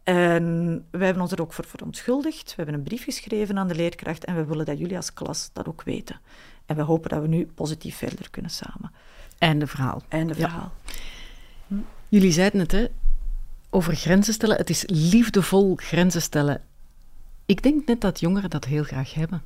[0.04, 2.48] En wij hebben ons er ook voor verontschuldigd.
[2.48, 5.50] We hebben een brief geschreven aan de leerkracht en we willen dat jullie als klas
[5.52, 6.20] dat ook weten.
[6.66, 8.92] En we hopen dat we nu positief verder kunnen samen.
[9.38, 10.02] Einde verhaal.
[10.08, 10.72] Einde verhaal.
[12.08, 12.86] Jullie zeiden het, hè?
[13.70, 14.56] Over grenzen stellen.
[14.56, 16.62] Het is liefdevol grenzen stellen.
[17.46, 19.42] Ik denk net dat jongeren dat heel graag hebben.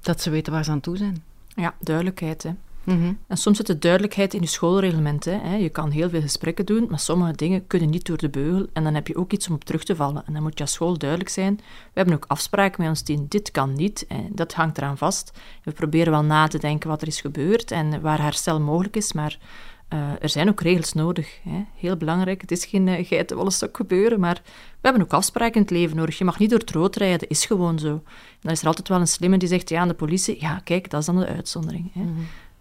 [0.00, 1.22] Dat ze weten waar ze aan toe zijn.
[1.54, 2.42] Ja, duidelijkheid.
[2.42, 2.50] Hè.
[2.84, 5.24] Mm En soms zit de duidelijkheid in je schoolreglement.
[5.24, 5.54] Hè.
[5.54, 8.66] Je kan heel veel gesprekken doen, maar sommige dingen kunnen niet door de beugel.
[8.72, 10.22] En dan heb je ook iets om op terug te vallen.
[10.26, 11.56] En dan moet je als school duidelijk zijn.
[11.56, 11.62] We
[11.92, 13.26] hebben ook afspraken met ons team.
[13.28, 14.06] Dit kan niet.
[14.06, 15.38] En dat hangt eraan vast.
[15.62, 19.12] We proberen wel na te denken wat er is gebeurd en waar herstel mogelijk is.
[19.12, 19.38] Maar
[19.92, 21.38] uh, er zijn ook regels nodig.
[21.42, 21.64] Hè.
[21.74, 22.40] Heel belangrijk.
[22.40, 25.96] Het is geen uh, geitenwolle stok gebeuren, maar we hebben ook afspraken in het leven
[25.96, 26.18] nodig.
[26.18, 28.02] Je mag niet door het rood rijden, dat is gewoon zo.
[28.40, 30.90] dan is er altijd wel een slimme die zegt ja, aan de politie, ja, kijk,
[30.90, 31.90] dat is dan de uitzondering.
[31.92, 32.00] Hè.
[32.00, 32.14] Mm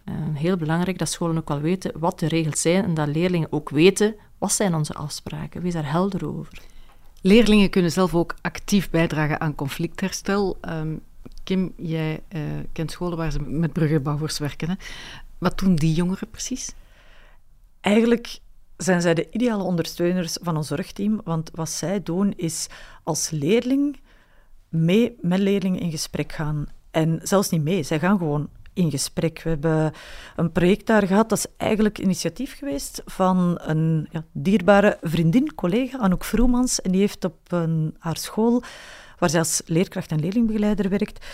[0.05, 0.33] -hmm.
[0.33, 3.51] uh, heel belangrijk dat scholen ook wel weten wat de regels zijn en dat leerlingen
[3.51, 5.61] ook weten wat zijn onze afspraken.
[5.61, 6.61] Wees daar helder over.
[7.21, 10.57] Leerlingen kunnen zelf ook actief bijdragen aan conflictherstel.
[10.69, 11.01] Um,
[11.43, 12.21] Kim, jij
[12.71, 14.69] kent scholen waar ze met bruggenbouwers werken.
[14.69, 14.75] Hè?
[15.37, 16.73] Wat doen die jongeren precies?
[17.87, 18.39] Eigenlijk
[18.77, 22.67] zijn zij de ideale ondersteuners van ons zorgteam, want wat zij doen is
[23.03, 23.99] als leerling
[24.69, 26.65] mee met leerlingen in gesprek gaan.
[26.91, 29.41] En zelfs niet mee, zij gaan gewoon in gesprek.
[29.41, 29.91] We hebben
[30.35, 35.97] een project daar gehad, dat is eigenlijk initiatief geweest van een ja, dierbare vriendin, collega,
[35.97, 36.81] Anouk Vroemans.
[36.81, 38.63] En die heeft op een, haar school,
[39.17, 41.25] waar zij als leerkracht en leerlingbegeleider werkt,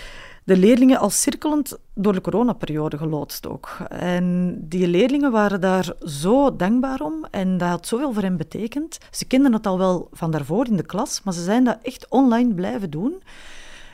[0.44, 3.78] de leerlingen al cirkelend door de coronaperiode geloodst ook.
[3.90, 8.98] En die leerlingen waren daar zo dankbaar om en dat had zoveel voor hen betekend.
[9.12, 12.08] Ze kenden het al wel van daarvoor in de klas, maar ze zijn dat echt
[12.10, 13.24] online blijven doen.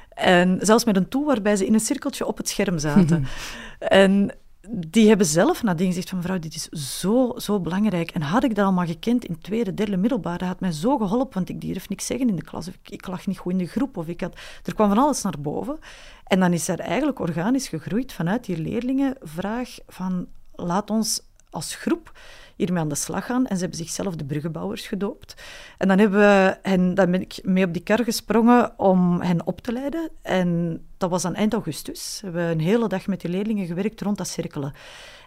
[0.10, 3.26] En zelfs met een tool waarbij ze in een cirkeltje op het scherm zaten.
[3.80, 4.32] en
[4.72, 6.67] die hebben zelf nadien gezegd van mevrouw, dit is
[6.99, 8.11] zo, zo belangrijk.
[8.11, 11.34] En had ik dat allemaal gekend in tweede, derde middelbaar, dat had mij zo geholpen,
[11.34, 13.97] want ik durf niks zeggen in de klas, ik, lag niet goed in de groep,
[13.97, 14.38] of ik had...
[14.63, 15.80] Er kwam van alles naar boven.
[16.24, 22.12] En dan is er eigenlijk organisch gegroeid vanuit die leerlingenvraag van laat ons als groep
[22.56, 23.47] hiermee aan de slag gaan.
[23.47, 25.36] En ze hebben zichzelf de bruggenbouwers gedoopt.
[25.78, 29.45] En dan, hebben we hen, dan ben ik mee op die kar gesprongen om hen
[29.45, 30.10] op te leiden.
[30.22, 32.20] En dat was aan eind augustus.
[32.22, 34.74] We hebben een hele dag met die leerlingen gewerkt rond dat cirkelen.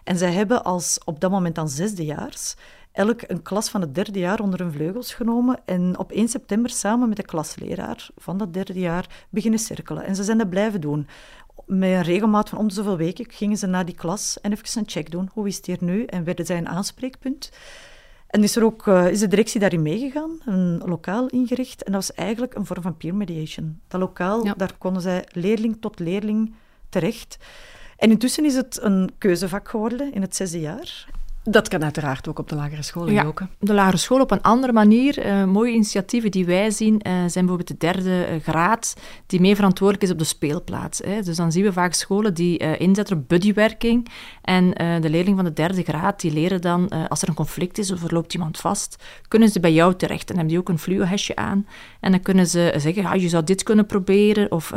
[0.03, 2.55] En zij hebben als op dat moment dan zesdejaars
[2.93, 6.69] elk een klas van het derde jaar onder hun vleugels genomen en op 1 september
[6.69, 10.03] samen met de klasleraar van dat derde jaar beginnen cirkelen.
[10.03, 11.07] En ze zijn dat blijven doen
[11.65, 14.79] met een regelmaat van om de zoveel weken gingen ze naar die klas en even
[14.79, 15.29] een check doen.
[15.33, 16.05] Hoe is het hier nu?
[16.05, 17.51] En werden zij een aanspreekpunt.
[18.27, 21.83] En is, er ook, uh, is de directie daarin meegegaan, een lokaal ingericht.
[21.83, 23.79] En dat was eigenlijk een vorm van peer mediation.
[23.87, 24.53] Dat lokaal, ja.
[24.57, 26.53] daar konden zij leerling tot leerling
[26.89, 27.37] terecht.
[27.97, 31.07] En intussen is het een keuzevak geworden in het zesde jaar.
[31.45, 34.73] Dat kan uiteraard ook op de lagere scholen, ja, de lagere school op een andere
[34.73, 35.25] manier.
[35.25, 39.55] Uh, mooie initiatieven die wij zien uh, zijn bijvoorbeeld de derde uh, graad, die mee
[39.55, 40.99] verantwoordelijk is op de speelplaats.
[40.99, 41.21] Hè.
[41.21, 44.09] Dus dan zien we vaak scholen die inzetten op buddywerking.
[44.41, 44.69] En
[45.01, 48.03] de leerlingen van de derde graad, die leren dan, als er een conflict is of
[48.03, 50.29] er loopt iemand vast, kunnen ze bij jou terecht.
[50.29, 51.67] En hebben die ook een fluo-hesje aan.
[51.99, 54.73] En dan kunnen ze zeggen, ja, je zou dit kunnen proberen, of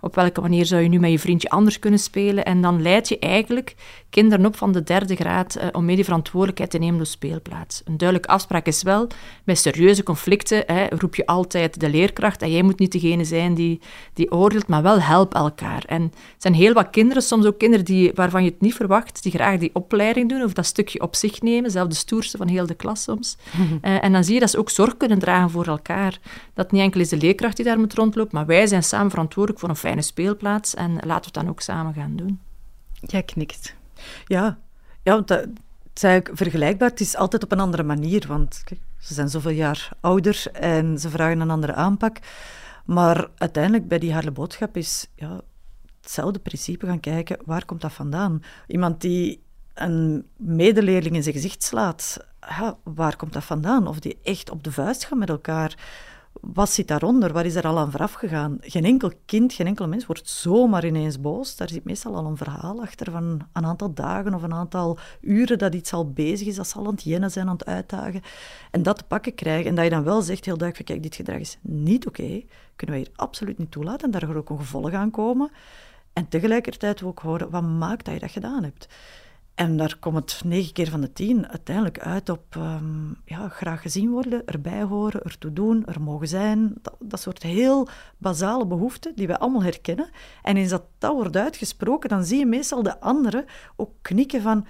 [0.00, 2.44] op welke manier zou je nu met je vriendje anders kunnen spelen.
[2.44, 3.74] En dan leid je eigenlijk
[4.10, 7.82] kinderen op van de derde graad om mee die verantwoordelijkheid te nemen op speelplaats.
[7.84, 9.06] Een duidelijke afspraak is wel,
[9.44, 13.54] bij serieuze conflicten hè, roep je altijd de leerkracht en jij moet niet degene zijn
[13.54, 13.80] die,
[14.14, 15.84] die oordeelt, maar wel help elkaar.
[15.86, 19.22] En er zijn heel wat kinderen, soms ook kinderen die, waarvan je het niet verwacht,
[19.22, 22.48] die graag die opleiding doen of dat stukje op zich nemen, zelfs de stoerste van
[22.48, 23.36] heel de klas soms.
[23.82, 26.18] Eh, en dan zie je dat ze ook zorg kunnen dragen voor elkaar.
[26.54, 29.60] Dat niet enkel is de leerkracht die daar moet rondlopen, maar wij zijn samen verantwoordelijk
[29.60, 32.40] voor een fijne speelplaats en laten we het dan ook samen gaan doen.
[33.00, 33.74] Jij knikt.
[34.26, 34.58] Ja,
[35.02, 35.46] ja dat,
[35.92, 36.88] het is eigenlijk vergelijkbaar.
[36.88, 38.64] Het is altijd op een andere manier, want
[38.98, 42.16] ze zijn zoveel jaar ouder en ze vragen een andere aanpak.
[42.84, 45.40] Maar uiteindelijk bij die harde boodschap is ja,
[46.00, 48.42] hetzelfde principe gaan kijken, waar komt dat vandaan?
[48.66, 49.42] Iemand die
[49.74, 52.26] een medeleerling in zijn gezicht slaat,
[52.82, 53.86] waar komt dat vandaan?
[53.86, 55.74] Of die echt op de vuist gaan met elkaar
[56.40, 57.32] wat zit daaronder?
[57.32, 58.58] Wat is er al aan vooraf gegaan?
[58.60, 61.56] Geen enkel kind, geen enkel mens wordt zomaar ineens boos.
[61.56, 65.58] Daar zit meestal al een verhaal achter van een aantal dagen of een aantal uren
[65.58, 68.22] dat iets al bezig is, dat ze al aan het jennen zijn, aan het uitdagen.
[68.70, 71.14] En dat te pakken krijgen en dat je dan wel zegt heel duidelijk, kijk, dit
[71.14, 72.42] gedrag is niet oké,
[72.76, 75.50] kunnen wij hier absoluut niet toelaten en daar ook een gevolg aan komen.
[76.12, 78.88] En tegelijkertijd ook horen, wat maakt dat je dat gedaan hebt?
[79.54, 83.82] En daar komt het negen keer van de tien uiteindelijk uit op ehm, ja, graag
[83.82, 86.74] gezien worden, erbij horen, ertoe doen, er mogen zijn.
[86.98, 87.88] Dat, soort heel
[88.18, 90.10] basale behoeften die wij allemaal herkennen.
[90.42, 93.44] En eens dat dat wordt uitgesproken, dan zie je meestal de anderen
[93.76, 94.66] ook knikken van...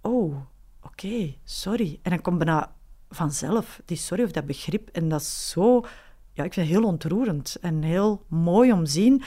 [0.00, 0.36] Oh,
[0.82, 1.98] oké, sorry.
[2.02, 2.74] En dan komt bijna
[3.10, 4.88] vanzelf die sorry of dat begrip.
[4.92, 5.84] En dat is zo...
[6.32, 9.22] Ja, ik vind het heel ontroerend en heel mooi om te zien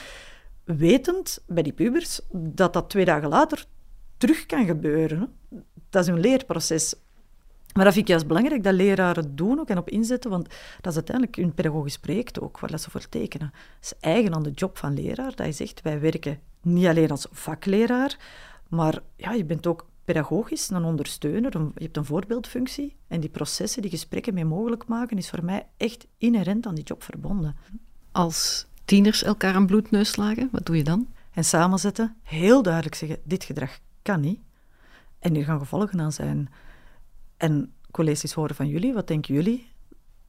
[0.63, 3.65] wetend bij die pubers dat dat twee dagen later
[4.18, 5.34] terug kan gebeuren.
[5.89, 6.95] Dat is een leerproces.
[7.74, 10.47] Maar dat vind ik juist belangrijk, dat leraren het doen ook en op inzetten, want
[10.82, 13.51] dat is uiteindelijk hun pedagogisch project ook, waar dat ze voor tekenen.
[13.53, 17.11] Het is eigen aan de job van leraar, dat je zegt, wij werken niet alleen
[17.11, 18.18] als vakleraar,
[18.70, 23.82] maar ja, je bent ook pedagogisch een ondersteuner, je hebt een voorbeeldfunctie en die processen,
[23.82, 27.55] die gesprekken mee mogelijk maken, is voor mij echt inherent aan die job verbonden.
[28.11, 31.07] Als tieners elkaar een bloedneus slagen, wat doe je dan?
[31.32, 34.39] En samenzetten, heel duidelijk zeggen, dit gedrag kan niet.
[35.19, 36.49] En hier gaan gevolgen aan zijn.
[37.37, 39.75] En colleges horen van jullie, wat denken jullie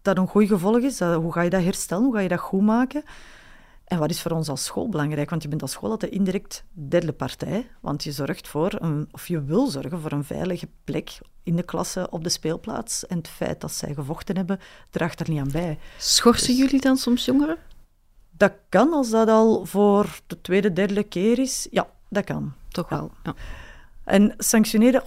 [0.02, 1.00] dat een goed gevolg is?
[1.00, 2.04] hoe ga je dat herstellen?
[2.04, 3.02] Hoe ga je dat goed maken?
[3.84, 5.30] En wat is voor ons als school belangrijk?
[5.30, 7.70] Want je bent als school altijd indirect derde partij.
[7.80, 11.62] Want je zorgt voor, een, of je wil zorgen voor een veilige plek in de
[11.62, 13.06] klasse op de speelplaats.
[13.06, 14.58] En het feit dat zij gevochten hebben,
[14.90, 15.78] draagt er niet aan bij.
[15.98, 17.56] Schorsen dus jullie dan soms jongeren?
[18.30, 21.68] Dat kan, als dat al voor de tweede, derde keer is.
[21.70, 22.52] Ja, dat kan.
[22.68, 23.34] Toch wel, ja.
[24.09, 25.02] En sanctioneren,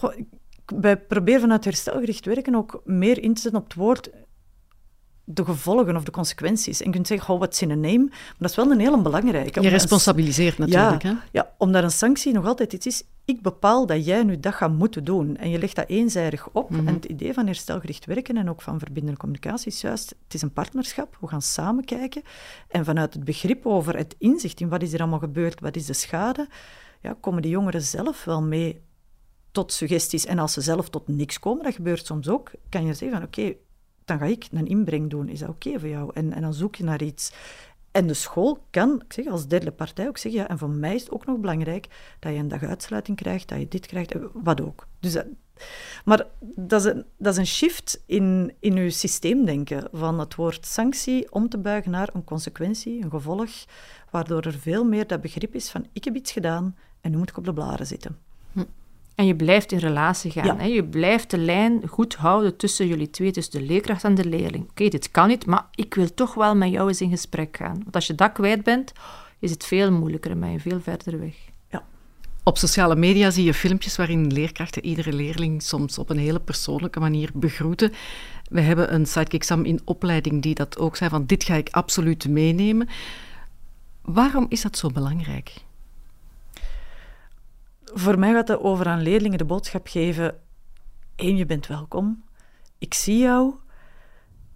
[0.65, 4.09] wij proberen vanuit herstelgericht werken ook meer in te zetten op het woord
[5.23, 6.79] de gevolgen of de consequenties.
[6.79, 9.01] En je kunt zeggen, hou wat in een name, maar dat is wel een hele
[9.01, 9.61] belangrijke.
[9.61, 11.03] Je responsabiliseert natuurlijk.
[11.03, 11.15] Ja, hè?
[11.31, 14.71] ja, omdat een sanctie nog altijd iets is, ik bepaal dat jij nu dat gaat
[14.71, 15.37] moeten doen.
[15.37, 16.69] En je legt dat eenzijdig op.
[16.69, 16.87] Mhm.
[16.87, 20.41] En het idee van herstelgericht werken en ook van verbindende communicatie is juist, het is
[20.41, 22.21] een partnerschap, we gaan samen kijken.
[22.67, 25.85] En vanuit het begrip over het inzicht in wat is er allemaal gebeurd, wat is
[25.85, 26.47] de schade,
[27.01, 28.81] ja, komen die jongeren zelf wel mee
[29.51, 30.25] tot suggesties.
[30.25, 33.27] En als ze zelf tot niks komen, dat gebeurt soms ook, kan je zeggen van
[33.27, 33.55] oké,
[34.05, 35.29] dan ga ik een inbreng doen.
[35.29, 36.11] Is dat oké voor jou?
[36.13, 37.31] En, en dan zoek je naar iets.
[37.91, 40.95] En de school kan, ik zeg, als derde partij ook zeggen, ja, en voor mij
[40.95, 41.87] is het ook nog belangrijk
[42.19, 44.87] dat je een dag uitsluiting krijgt, dat je dit krijgt, wat ook.
[44.99, 45.25] Dus dat,
[46.05, 50.65] maar dat is, een, dat is een shift in, in je systeemdenken, van het woord
[50.65, 53.49] sanctie om te buigen naar een consequentie, een gevolg,
[54.09, 57.29] waardoor er veel meer dat begrip is van ik heb iets gedaan en nu moet
[57.29, 58.17] ik op de blaren zitten.
[59.15, 60.59] En je blijft in relatie gaan.
[60.59, 60.65] Hè?
[60.65, 64.69] Je blijft de lijn goed houden tussen jullie twee, tussen de leerkracht en de leerling.
[64.69, 67.77] Oké, dit kan niet, maar ik wil toch wel met jou eens in gesprek gaan.
[67.83, 68.91] Want als je dat kwijt bent,
[69.39, 71.35] is het veel moeilijker en ben je veel verder weg.
[71.69, 71.83] Ja.
[72.43, 76.99] Op sociale media zie je filmpjes waarin leerkrachten iedere leerling soms op een hele persoonlijke
[76.99, 77.91] manier begroeten.
[78.49, 81.69] We hebben een sidekick Sam in opleiding die dat ook zei, van dit ga ik
[81.69, 82.89] absoluut meenemen.
[84.01, 85.53] Waarom is dat zo belangrijk?
[87.93, 90.35] Voor mij gaat het over aan leerlingen de boodschap geven:
[91.15, 92.23] één, je bent welkom.
[92.77, 93.53] Ik zie jou.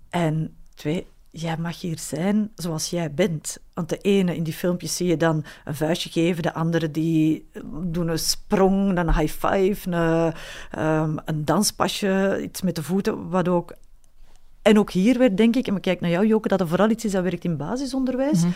[0.10, 3.58] En twee, jij mag hier zijn zoals jij bent.
[3.74, 7.50] Want de ene in die filmpjes zie je dan een vuistje geven, de andere die
[7.84, 10.34] doen een sprong, een high five, een,
[10.84, 13.76] um, een danspasje, iets met de voeten, wat ook.
[14.62, 16.90] En ook hier werd, denk ik, en we kijken naar jou, Joke, dat er vooral
[16.90, 18.42] iets is dat werkt in basisonderwijs.
[18.42, 18.52] Mhm.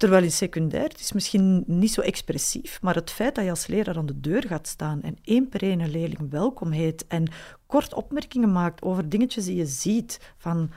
[0.00, 3.66] Terwijl in secundair, het is misschien niet zo expressief, maar het feit dat je als
[3.66, 7.30] leraar aan de deur gaat staan en één per één een leerling welkom heet en
[7.66, 10.70] kort opmerkingen maakt over dingetjes die je ziet, van,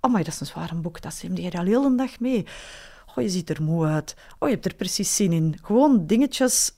[0.00, 2.46] oh dat is een zware boek, dat neem je al heel dag mee.
[3.14, 4.16] Oh, je ziet er moe uit.
[4.38, 5.58] Oh, je hebt er precies zin in.
[5.62, 6.72] Gewoon dingetjes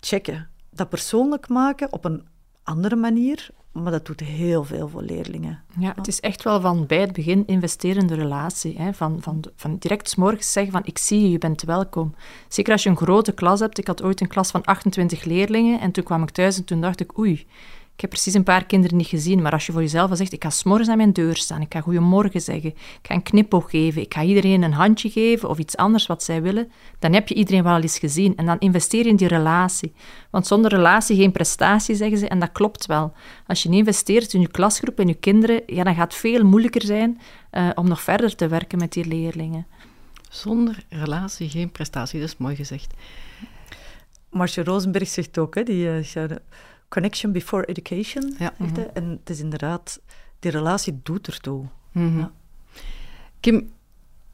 [0.00, 0.48] checken.
[0.70, 2.26] Dat persoonlijk maken op een
[2.62, 5.62] andere manier, maar dat doet heel veel voor leerlingen.
[5.78, 8.78] Ja, het is echt wel van bij het begin investeren in de relatie.
[8.78, 8.92] Hè?
[8.92, 12.14] Van, van, van direct morgens zeggen van ik zie je, je bent welkom.
[12.48, 13.78] Zeker als je een grote klas hebt.
[13.78, 16.80] Ik had ooit een klas van 28 leerlingen en toen kwam ik thuis en toen
[16.80, 17.46] dacht ik oei,
[18.00, 20.42] ik heb precies een paar kinderen niet gezien, maar als je voor jezelf zegt, ik
[20.42, 24.02] ga s'morgens aan mijn deur staan, ik ga goeiemorgen zeggen, ik ga een knipoog geven,
[24.02, 27.34] ik ga iedereen een handje geven of iets anders wat zij willen, dan heb je
[27.34, 28.36] iedereen wel eens gezien.
[28.36, 29.92] En dan investeer je in die relatie.
[30.30, 33.12] Want zonder relatie geen prestatie, zeggen ze, en dat klopt wel.
[33.46, 36.44] Als je niet investeert in je klasgroep en je kinderen, ja, dan gaat het veel
[36.44, 37.20] moeilijker zijn
[37.52, 39.66] uh, om nog verder te werken met die leerlingen.
[40.28, 42.94] Zonder relatie geen prestatie, dat is mooi gezegd.
[44.30, 46.02] Marcia Rosenberg zegt ook, hè, die, uh,
[46.90, 48.34] connection before education.
[48.38, 48.52] Ja.
[48.56, 48.80] Mhm.
[48.94, 50.00] En het is inderdaad,
[50.38, 51.64] die relatie doet ertoe.
[51.92, 52.32] Mm ja.
[53.40, 53.72] Kim,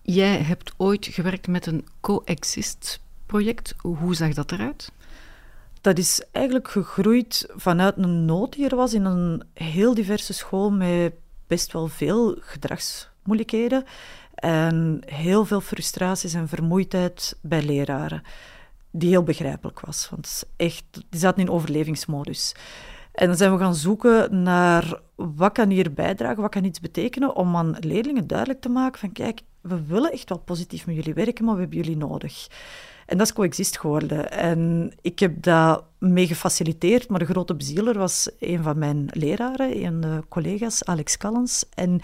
[0.03, 3.75] jij hebt ooit gewerkt met een coexist-project.
[3.79, 4.93] Hoe zag dat eruit?
[5.81, 10.71] Dat is eigenlijk gegroeid vanuit een nood die er was in een heel diverse school
[10.71, 11.13] met
[11.47, 13.85] best wel veel gedragsmoeilijkheden
[14.35, 18.23] en heel veel frustraties en vermoeidheid bij leraren
[18.99, 20.09] die heel begrijpelijk was.
[20.11, 22.55] Want echt, die zaten in overlevingsmodus.
[23.13, 27.37] En dan zijn we gaan zoeken naar wat kan hier bijdragen, wat kan iets betekenen
[27.37, 31.15] om aan leerlingen duidelijk te maken van kijk, we willen echt wel positief met jullie
[31.15, 32.47] werken, maar we hebben jullie nodig.
[33.07, 34.31] En dat is coexist geworden.
[34.33, 39.85] En ik heb dat mee gefaciliteerd, maar de grote bezieler was een van mijn leraren,
[39.85, 41.65] een de collega's, Alex Callens.
[41.75, 42.01] En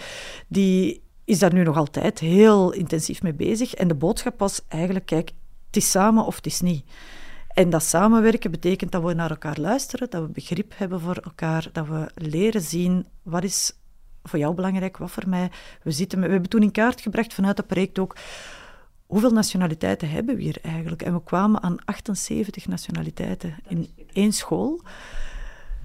[0.49, 3.75] die is daar nu nog altijd heel intensief mee bezig.
[3.75, 5.31] En de boodschap was eigenlijk, kijk,
[5.73, 6.85] het is samen of het is niet.
[7.49, 11.69] En dat samenwerken betekent dat we naar elkaar luisteren, dat we begrip hebben voor elkaar,
[11.73, 13.73] dat we leren zien wat is
[14.23, 15.51] voor jou belangrijk, wat voor mij.
[15.83, 18.17] We, zitten, we hebben toen in kaart gebracht vanuit dat project ook
[19.07, 21.03] hoeveel nationaliteiten hebben we hier eigenlijk.
[21.03, 24.81] En we kwamen aan 78 nationaliteiten in één school.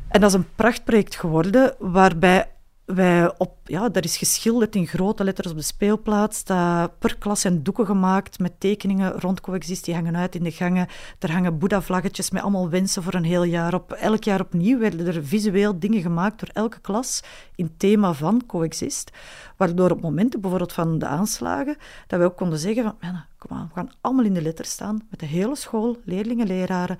[0.07, 2.49] En dat is een prachtproject geworden waarbij
[2.87, 6.43] wij op, ja, dat is geschilderd in grote letters op de speelplaats.
[6.43, 9.85] Dat per klas zijn doeken gemaakt met tekeningen rond coexist.
[9.85, 10.87] Die hangen uit in de gangen.
[11.19, 13.91] Er hangen Boeddha-vlaggetjes met allemaal wensen voor een heel jaar op.
[13.91, 17.23] Elk jaar opnieuw werden er visueel dingen gemaakt door elke klas
[17.55, 19.11] in thema van coexist.
[19.57, 21.77] Waardoor op momenten bijvoorbeeld van de aanslagen,
[22.07, 22.95] dat we ook konden zeggen van,
[23.37, 26.97] kom aan, we gaan allemaal in de letters staan met de hele school, leerlingen, leraren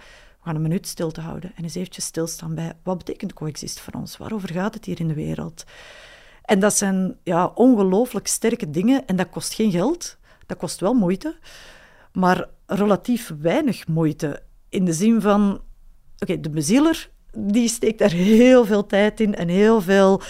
[0.48, 3.94] gaan een minuut stil te houden en eens eventjes stilstaan bij wat betekent coexist voor
[3.94, 4.18] ons?
[4.18, 5.64] Waarover gaat het hier in de wereld?
[6.42, 10.18] En dat zijn ja, ongelooflijk sterke dingen en dat kost geen geld.
[10.46, 11.36] Dat kost wel moeite,
[12.14, 14.44] maar relatief weinig moeite.
[14.70, 15.62] In de zin van,
[16.20, 20.22] oké, de bezieler die steekt daar heel veel tijd in en heel veel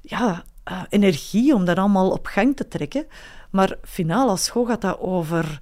[0.00, 3.06] ja, uh, energie om dat allemaal op gang te trekken.
[3.50, 5.58] Maar finaal als school gaat dat over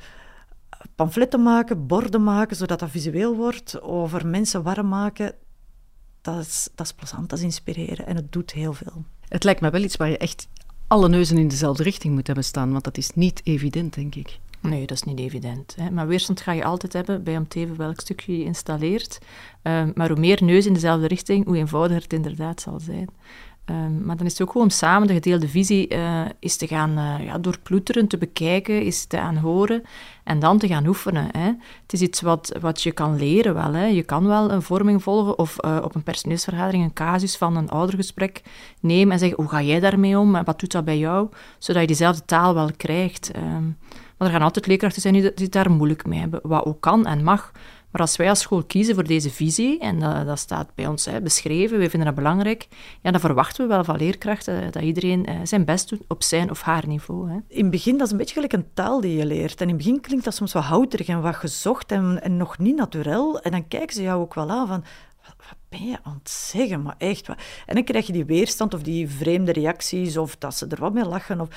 [0.94, 5.34] pamfletten maken, borden maken, zodat dat visueel wordt, over mensen warm maken.
[6.20, 9.04] Dat is, dat is plezant, dat is inspireren en het doet heel veel.
[9.28, 10.48] Het lijkt me wel iets waar je echt
[10.86, 14.38] alle neuzen in dezelfde richting moet hebben staan, want dat is niet evident, denk ik.
[14.60, 15.74] Nee, dat is niet evident.
[15.76, 15.90] Hè.
[15.90, 19.18] Maar weerstand ga je altijd hebben bij om teven welk stukje je installeert.
[19.62, 23.08] Uh, maar hoe meer neus in dezelfde richting, hoe eenvoudiger het inderdaad zal zijn.
[23.64, 26.98] Ehm, maar dan is het ook gewoon samen de gedeelde visie uh, is te gaan
[26.98, 29.82] uh, ja, doorploeteren, te bekijken, is te aanhoren
[30.24, 31.28] en dan te gaan oefenen.
[31.32, 31.46] Hè.
[31.82, 33.72] Het is iets wat, wat je kan leren wel.
[33.72, 33.86] Hè.
[33.86, 37.70] Je kan wel een vorming volgen of uh, op een personeelsvergadering een casus van een
[37.70, 38.42] oudergesprek
[38.80, 41.80] nemen en zeggen hoe ga jij daarmee om en wat doet dat bij jou, zodat
[41.80, 43.30] je diezelfde taal wel krijgt.
[43.36, 43.78] Um,
[44.16, 47.06] maar er gaan altijd leerkrachten zijn die, die daar moeilijk mee hebben, wat ook kan
[47.06, 47.52] en mag.
[47.92, 51.04] Maar als wij als school kiezen voor deze visie, en dat, dat staat bij ons
[51.04, 52.68] hè, beschreven, wij vinden dat belangrijk,
[53.02, 56.50] ja, dan verwachten we wel van leerkrachten dat iedereen eh, zijn best doet op zijn
[56.50, 57.30] of haar niveau.
[57.30, 57.36] Hè.
[57.48, 59.60] In het begin, dat is een beetje gelijk een taal die je leert.
[59.60, 62.76] En in het begin klinkt dat soms wat houterig en wat gezocht en, nog niet
[62.76, 63.44] natuurlijk.
[63.44, 64.84] En dan kijken ze jou ook wel aan van,
[65.22, 66.82] wat ben je aan het zeggen?
[66.82, 67.28] Maar echt?
[67.66, 70.92] En dan krijg je die weerstand of die vreemde reacties of dat ze er wat
[70.92, 71.40] mee lachen.
[71.40, 71.48] Of...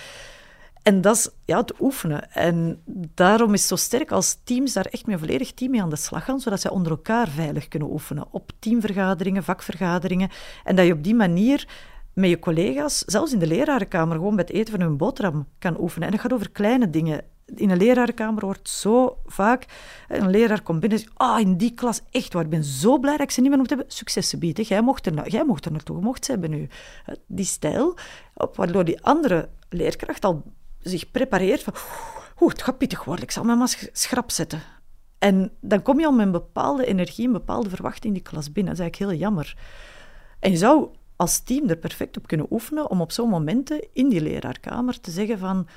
[0.85, 2.31] En dat is ja, het oefenen.
[2.31, 2.81] En
[3.13, 5.89] daarom is het zo sterk als teams daar echt met een volledig team mee aan
[5.89, 8.25] de slag gaan, zodat zij onder elkaar veilig kunnen oefenen.
[8.31, 10.29] Op teamvergaderingen, vakvergaderingen.
[10.63, 11.67] En dat je op die manier
[12.13, 15.81] met je collega's, zelfs in de lerarenkamer, gewoon bij het eten van hun boterham kan
[15.81, 16.07] oefenen.
[16.07, 17.23] En dat gaat over kleine dingen.
[17.45, 19.65] In een lerarenkamer wordt zo vaak...
[20.07, 21.17] Een leraar komt binnen en zegt...
[21.19, 23.59] Ah, in die klas, echt waar, ik ben zo blij dat ik ze niet meer
[23.59, 23.87] moet hebben.
[23.89, 24.65] Succes bieden.
[24.65, 26.67] Jij mocht er, jij mocht er naartoe, mocht ze hebben nu.
[27.27, 27.97] Die stijl,
[28.53, 30.43] waardoor die andere leerkracht al
[30.89, 31.73] zich prepareert van...
[32.35, 34.61] Het gaat pittig worden, ik zal mij maar schrap zetten.
[35.17, 38.51] En dan kom je al met een bepaalde energie, een bepaalde verwachting in die klas
[38.51, 38.75] binnen.
[38.75, 39.57] Dat is eigenlijk heel jammer.
[40.39, 44.09] En je zou als team er perfect op kunnen oefenen om op zo'n momenten in
[44.09, 45.67] die leraarkamer te zeggen van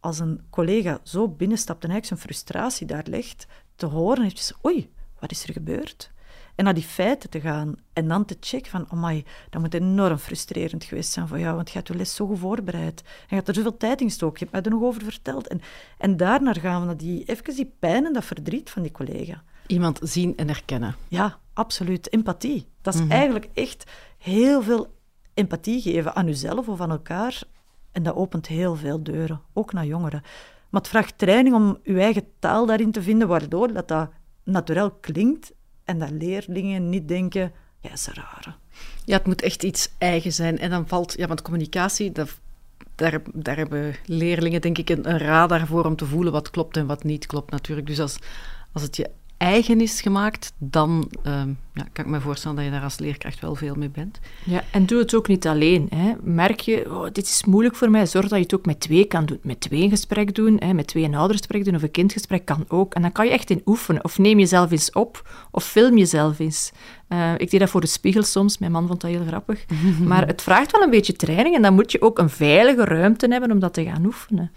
[0.00, 3.46] als een collega zo binnenstapt en eigenlijk zijn frustratie daar legt,
[3.76, 6.12] te horen eventjes, oei, wat is er gebeurd?
[6.56, 10.18] En naar die feiten te gaan en dan te checken van, amai, dat moet enorm
[10.18, 13.00] frustrerend geweest zijn voor jou, want je hebt je les zo goed voorbereid.
[13.02, 15.46] En je hebt er zoveel tijd in gestoken, je hebt mij er nog over verteld.
[15.46, 15.60] En,
[15.98, 19.42] en daarna gaan we naar die, even die pijn en dat verdriet van die collega.
[19.66, 20.94] Iemand zien en herkennen.
[21.08, 22.12] Ja, absoluut.
[22.12, 22.66] Empathie.
[22.82, 23.10] Dat is mhm.
[23.10, 24.94] eigenlijk echt heel veel
[25.34, 27.42] empathie geven aan uzelf of aan elkaar.
[27.92, 30.22] En dat opent heel veel deuren, ook naar jongeren.
[30.70, 34.10] Maar het vraagt training om uw eigen taal daarin te vinden, waardoor dat, dat
[34.44, 35.52] natuurlijk klinkt
[35.86, 38.56] en dat leerlingen niet denken, ja, is raar.
[39.04, 40.58] Ja, het moet echt iets eigen zijn.
[40.58, 42.38] En dan valt, ja, want communicatie, dat,
[42.94, 46.76] daar, daar hebben leerlingen denk ik een, een radar voor om te voelen wat klopt
[46.76, 47.86] en wat niet klopt natuurlijk.
[47.86, 48.18] Dus als,
[48.72, 52.70] als het je eigen is gemaakt, dan ehm, ja, kan ik me voorstellen dat je
[52.70, 54.20] daar als leerkracht wel veel mee bent.
[54.44, 55.86] Ja, en doe het ook niet alleen.
[55.94, 56.12] Hè.
[56.20, 59.04] Merk je, oh, dit is moeilijk voor mij, zorg dat je het ook met twee
[59.04, 59.38] kan doen.
[59.42, 62.64] Met twee een gesprek doen, hè, met twee een oudergesprek doen of een kindgesprek kan
[62.68, 62.94] ook.
[62.94, 64.04] En dan kan je echt in oefenen.
[64.04, 66.72] Of neem jezelf eens op, of film jezelf eens.
[67.08, 69.64] Uh, ik deed dat voor de spiegel soms, mijn man vond dat heel grappig.
[70.10, 73.26] maar het vraagt wel een beetje training en dan moet je ook een veilige ruimte
[73.26, 74.50] hebben om dat te gaan oefenen.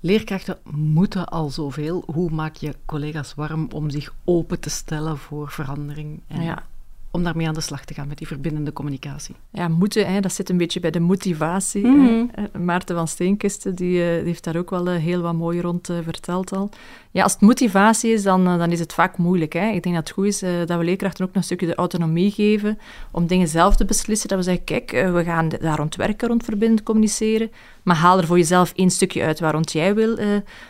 [0.00, 2.02] Leerkrachten moeten al zoveel.
[2.06, 6.20] Hoe maak je collega's warm om zich open te stellen voor verandering?
[6.26, 6.62] En ja.
[7.10, 9.34] Om daarmee aan de slag te gaan met die verbindende communicatie.
[9.50, 11.86] Ja, moeten, hè, dat zit een beetje bij de motivatie.
[11.86, 12.30] Mm
[12.60, 15.90] Maarten van Steenkisten die, eh, die, heeft daar ook wel eh, heel wat mooi rond
[16.02, 16.70] verteld al.
[17.10, 19.52] Ja, als het motivatie is, dan, dan is het vaak moeilijk.
[19.52, 19.70] Hè.
[19.70, 22.30] Ik denk dat het goed is dat we leerkrachten ook nog een stukje de autonomie
[22.30, 22.78] geven
[23.10, 24.28] om dingen zelf te beslissen.
[24.28, 27.50] Dat we zeggen, kijk, we gaan daar rond werken, rond verbindend communiceren.
[27.82, 30.26] Maar haal er voor jezelf één stukje uit waar rond jij wil uh,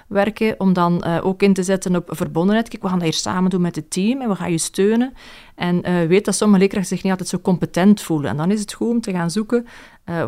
[0.08, 2.68] werken, om dan uh, ook in te zetten op verbondenheid.
[2.68, 5.12] Kijk, we gaan dat hier samen doen met het team en we gaan je steunen.
[5.54, 8.30] En uh, weet dat sommige leerkrachten zich niet altijd zo competent voelen.
[8.30, 9.66] En dan is het goed om te gaan zoeken,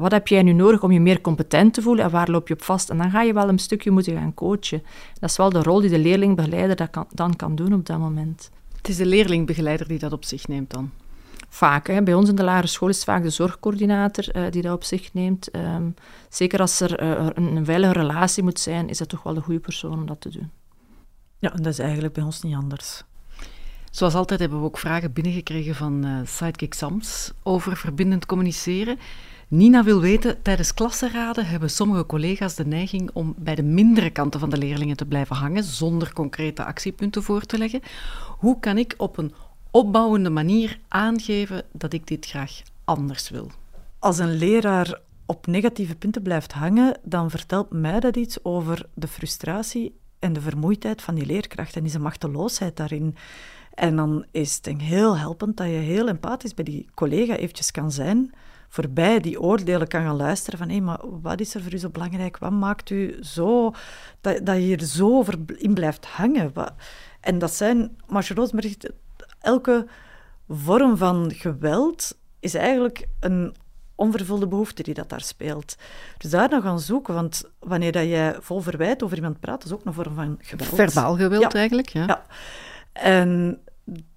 [0.00, 2.54] wat heb jij nu nodig om je meer competent te voelen en waar loop je
[2.54, 2.90] op vast?
[2.90, 4.82] En dan ga je wel een stukje moeten gaan coachen.
[5.20, 7.98] Dat is wel de rol die de leerlingbegeleider dat kan, dan kan doen op dat
[7.98, 8.50] moment.
[8.76, 10.90] Het is de leerlingbegeleider die dat op zich neemt dan?
[11.53, 11.86] Vaak.
[11.86, 12.03] Hè.
[12.03, 14.84] Bij ons in de lagere school is het vaak de zorgcoördinator uh, die dat op
[14.84, 15.57] zich neemt.
[15.57, 15.94] Um,
[16.28, 19.40] zeker als er uh, een, een, veilige relatie moet zijn, is dat toch wel de
[19.40, 20.51] goede persoon om dat te doen.
[21.38, 23.03] Ja, en dat is eigenlijk bij ons niet anders.
[23.90, 28.98] Zoals altijd hebben we ook vragen binnengekregen van uh, Sidekick Sams over verbindend communiceren.
[29.48, 34.40] Nina wil weten, tijdens klassenraden hebben sommige collega's de neiging om bij de mindere kanten
[34.40, 37.80] van de leerlingen te blijven hangen, zonder concrete actiepunten voor te leggen.
[38.38, 39.32] Hoe kan ik op een
[39.70, 43.50] opbouwende manier aangeven dat ik dit graag anders wil.
[43.98, 49.08] Als een leraar op negatieve punten blijft hangen, dan vertelt mij dat iets over de
[49.08, 53.16] frustratie en de vermoeidheid van die leerkracht en die machteloosheid daarin.
[53.74, 57.92] En dan is het heel helpend dat je heel empathisch bij die collega eventjes kan
[57.92, 58.34] zijn,
[58.68, 61.88] voorbij die oordelen kan gaan luisteren van hé, maar wat is er voor u zo
[61.88, 62.38] belangrijk?
[62.38, 63.72] Wat maakt u zo,
[64.20, 65.24] dat, dat je hier zo
[65.56, 66.52] in blijft hangen?
[67.20, 68.50] En dat zijn, Marjolein
[69.41, 69.86] elke
[70.49, 73.55] vorm van geweld is eigenlijk een
[73.95, 75.76] onvervulde behoefte die dat daar speelt.
[76.18, 79.72] Dus daar nog gaan zoeken, want wanneer dat jij vol verwijt over iemand praat, is
[79.72, 80.74] ook een vorm van geweld.
[80.74, 82.05] Verbaal geweld eigenlijk, ja.
[82.07, 82.26] ja.
[82.93, 83.61] En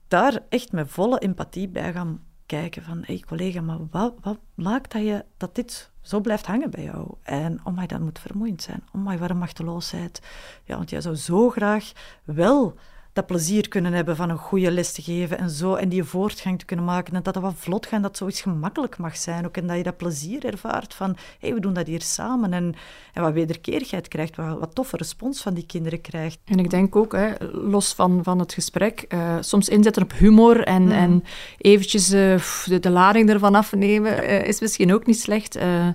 [0.07, 4.37] daar echt met volle empathie bij gaan kijken van, hé hey, collega, maar wat, wat
[4.53, 7.13] maakt dat, je, dat dit zo blijft hangen bij jou?
[7.21, 8.83] En, oh my, dat moet vermoeiend zijn.
[8.91, 10.21] Oh my, wat een machteloosheid.
[10.63, 11.91] Ja, want jij zou zo graag
[12.23, 12.77] wel
[13.13, 16.59] dat plezier kunnen hebben van een goede les te geven en zo, en die voortgang
[16.59, 19.57] te kunnen maken, en dat dat wat vlot gaat, dat zoiets gemakkelijk mag zijn ook,
[19.57, 22.75] en dat je dat plezier ervaart van, hé, hey, we doen dat hier samen, en,
[23.13, 26.39] en wat wederkerigheid krijgt, wat, wat toffe respons van die kinderen krijgt.
[26.45, 30.63] En ik denk ook, hè, los van, van het gesprek, uh, soms inzetten op humor
[30.63, 30.91] en, mm.
[30.91, 31.23] en
[31.57, 32.35] eventjes uh,
[32.65, 35.53] de, de, lading ervan afnemen, uh, is misschien ook niet slecht.
[35.53, 35.93] Je,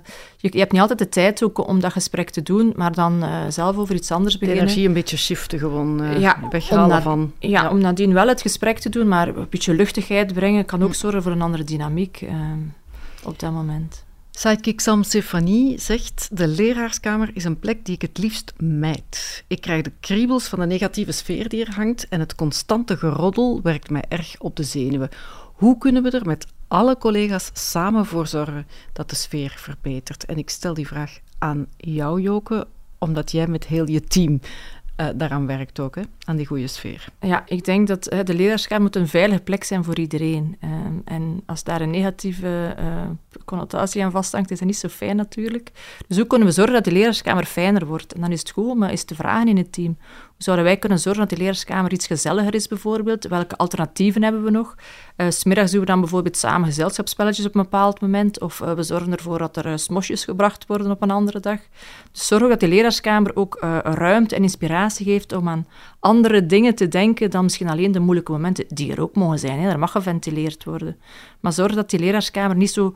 [0.51, 3.77] je, hebt niet altijd de tijd ook om dat gesprek te doen, maar dan zelf
[3.77, 4.65] over iets anders beginnen.
[4.65, 7.08] De energie een beetje shiften gewoon, ja, weghalen
[7.39, 10.93] ja, om nadien wel het gesprek te doen, maar een beetje luchtigheid brengen kan ook
[10.93, 12.31] zorgen voor een andere dynamiek uh,
[13.23, 14.03] op dat moment.
[14.31, 19.43] Sidekick Sam Stefanie zegt: De leraarskamer is een plek die ik het liefst mijd.
[19.47, 23.59] Ik krijg de kriebels van de negatieve sfeer die er hangt en het constante geroddel
[23.63, 25.09] werkt mij erg op de zenuwen.
[25.53, 30.25] Hoe kunnen we er met alle collega's samen voor zorgen dat de sfeer verbetert?
[30.25, 34.39] En ik stel die vraag aan jou, Joke, omdat jij met heel je team
[34.99, 37.05] uh, daaraan werkt ook, hè, aan die goede sfeer.
[37.19, 40.57] Ja, ik denk dat de leiderschap moet een veilige plek zijn voor iedereen.
[40.63, 40.69] Uh,
[41.05, 42.85] en als daar een negatieve uh,
[43.45, 45.71] connotatie aan vasthangt, is dat niet zo fijn natuurlijk.
[46.07, 48.13] Dus hoe kunnen we zorgen dat de leraarskamer fijner wordt?
[48.13, 49.97] En dan is het goed om eens te vragen in het team.
[50.39, 53.27] Zouden wij kunnen zorgen dat de leraarskamer iets gezelliger is bijvoorbeeld?
[53.27, 54.75] Welke alternatieven hebben we nog?
[55.17, 58.41] Uh, smiddags doen we dan bijvoorbeeld samen gezelschapsspelletjes op een bepaald moment.
[58.41, 61.59] Of we zorgen ervoor dat er smosjes gebracht worden op een andere dag.
[62.11, 65.67] Dus zorg dat de leraarskamer ook ruimte en inspiratie geeft om aan
[65.99, 69.59] andere dingen te denken dan misschien alleen de moeilijke momenten, die er ook mogen zijn.
[69.59, 69.69] Hè.
[69.69, 70.97] Er mag geventileerd worden.
[71.39, 72.93] Maar zorg dat die leraarskamer niet zo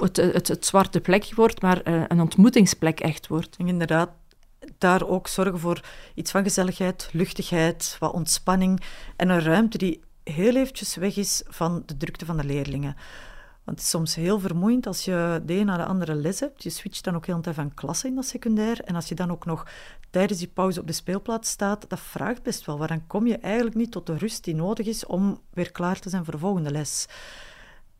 [0.00, 3.56] het, het, het zwarte plek wordt, maar uh, een ontmoetingsplek echt wordt.
[3.58, 4.10] Inderdaad,
[4.82, 5.80] daar ook zorgen voor
[6.14, 8.82] iets van gezelligheid, luchtigheid, wat ontspanning
[9.16, 12.96] en een ruimte die heel eventjes weg is van de drukte van de leerlingen.
[13.64, 16.62] Want het is soms heel vermoeiend als je de een naar de andere les hebt.
[16.62, 18.80] Je switcht dan ook heel tijd van klasse in dat secundair.
[18.80, 19.66] En als je dan ook nog
[20.10, 22.78] tijdens die pauze op de speelplaats staat, dat vraagt best wel.
[22.78, 25.98] Want dan kom je eigenlijk niet tot de rust die nodig is om weer klaar
[25.98, 27.06] te zijn voor de volgende les.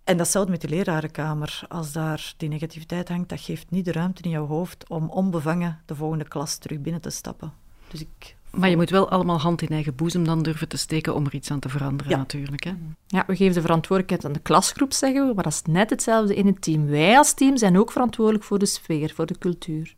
[0.05, 1.62] En datzelfde met de lerarenkamer.
[1.68, 5.80] Als daar die negativiteit hangt, dat geeft niet de ruimte in jouw hoofd om onbevangen
[5.86, 7.53] de volgende klas terug binnen te stappen.
[7.88, 11.14] Dus ik maar je moet wel allemaal hand in eigen boezem dan durven te steken
[11.14, 12.64] om er iets aan te veranderen, natuurlijk.
[12.64, 12.72] Hè?
[13.07, 16.34] Ja, we geven de verantwoordelijkheid aan de klasgroep, zeggen we, maar dat is net hetzelfde
[16.34, 16.86] in het team.
[16.86, 19.94] Wij als team zijn ook verantwoordelijk voor de sfeer, voor de cultuur.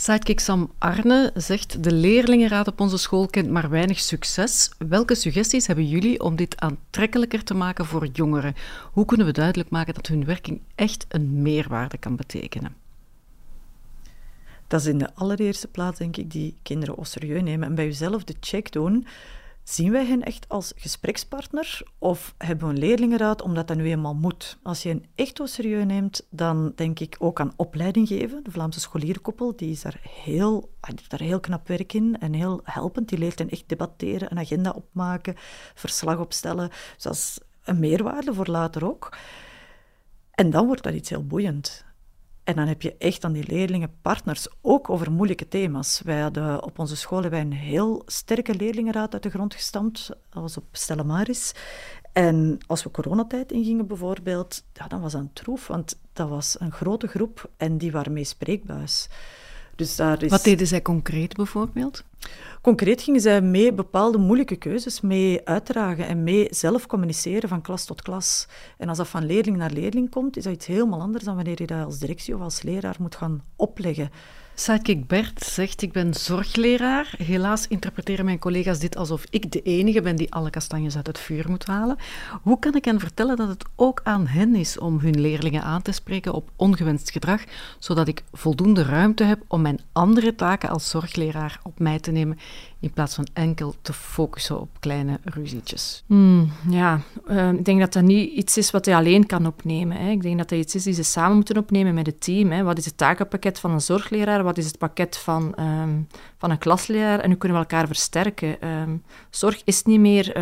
[0.00, 4.70] Sidekick Sam Arne zegt: De leerlingenraad op onze school kent maar weinig succes.
[4.78, 8.54] Welke suggesties hebben jullie om dit aantrekkelijker te maken voor jongeren?
[8.92, 12.76] Hoe kunnen we duidelijk maken dat hun werking echt een meerwaarde kan betekenen?
[14.66, 18.24] Dat is in de allereerste plaats, denk ik, die kinderen serieus nemen en bij jezelf
[18.24, 19.06] de check doen.
[19.70, 24.14] Zien wij hen echt als gesprekspartner of hebben we een leerlingenraad omdat dat nu eenmaal
[24.14, 24.58] moet?
[24.62, 28.44] Als je hen echt serieus neemt, dan denk ik ook aan opleiding geven.
[28.44, 30.70] De Vlaamse scholierenkoppel die is daar heel,
[31.08, 33.08] daar heel knap werk in en heel helpend.
[33.08, 35.34] Die leert hen echt debatteren, een agenda opmaken,
[35.74, 36.68] verslag opstellen.
[36.68, 39.16] Dus dat is een meerwaarde voor later ook.
[40.30, 41.84] En dan wordt dat iets heel boeiend.
[42.50, 46.00] En dan heb je echt aan die leerlingen partners, ook over moeilijke thema's.
[46.04, 50.10] Wij hadden op onze school hebben wij een heel sterke leerlingenraad uit de grond gestampt.
[50.30, 51.52] Was op Stella Maris.
[52.12, 56.60] En als we coronatijd ingingen bijvoorbeeld, ja, dan was dat een troef, want dat was
[56.60, 59.08] een grote groep en die waren mee spreekbuis.
[59.80, 60.30] Dus daar is...
[60.30, 62.04] Wat deden zij concreet bijvoorbeeld?
[62.62, 67.84] Concreet gingen zij mee bepaalde moeilijke keuzes mee uitdragen en mee zelf communiceren van klas
[67.84, 68.46] tot klas.
[68.78, 71.60] En als dat van leerling naar leerling komt, is dat iets helemaal anders dan wanneer
[71.60, 74.10] je dat als directie of als leraar moet gaan opleggen.
[74.54, 77.14] Sidekick Bert zegt, ik ben zorgleraar.
[77.18, 81.18] Helaas interpreteren mijn collega's dit alsof ik de enige ben die alle kastanjes uit het
[81.18, 81.96] vuur moet halen.
[82.42, 85.82] Hoe kan ik hen vertellen dat het ook aan hen is om hun leerlingen aan
[85.82, 87.44] te spreken op ongewenst gedrag,
[87.78, 92.38] zodat ik voldoende ruimte heb om mijn andere taken als zorgleraar op mij te nemen
[92.80, 96.04] in plaats van enkel te focussen op kleine ruzietjes.
[96.06, 97.00] Hmm, ja,
[97.30, 99.96] uh, ik denk dat dat niet iets is wat je alleen kan opnemen.
[99.96, 100.10] Hè.
[100.10, 102.50] Ik denk dat dat iets is die ze samen moeten opnemen met het team.
[102.50, 102.62] Hè.
[102.62, 104.42] Wat is het takenpakket van een zorgleraar?
[104.42, 106.06] Wat is het pakket van, um,
[106.38, 107.18] van een klasleraar?
[107.20, 108.68] En hoe kunnen we elkaar versterken?
[108.68, 110.32] Um, zorg is niet meer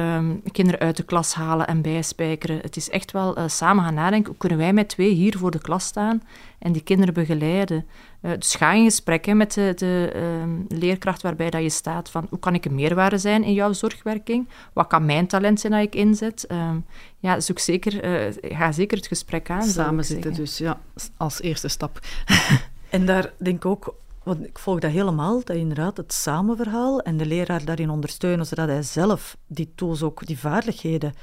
[0.53, 2.59] kinderen uit de klas halen en bijspijkeren.
[2.61, 4.29] Het is echt wel uh, samen gaan nadenken.
[4.29, 6.23] Hoe kunnen wij met twee hier voor de klas staan
[6.59, 7.87] en die kinderen begeleiden?
[8.23, 12.27] Uh, dus ga in gesprek met de, de uh, leerkracht waarbij dat je staat van
[12.31, 14.49] hoe kan ik een meerwaarde zijn in jouw zorgwerking?
[14.73, 16.47] Wat kan mijn talent zijn dat ik inzet?
[16.49, 16.71] Uh,
[17.19, 19.63] ja, zoek zeker, uh, ga zeker het gesprek aan.
[19.63, 20.81] Samen zitten dus, ja,
[21.17, 22.01] als eerste stap.
[22.91, 27.17] en daar denk ik ook, want ik volg dat helemaal, dat inderdaad het samenverhaal en
[27.17, 31.15] de leraar daarin ondersteunen, zodat hij zelf die tools ook, die vaardigheden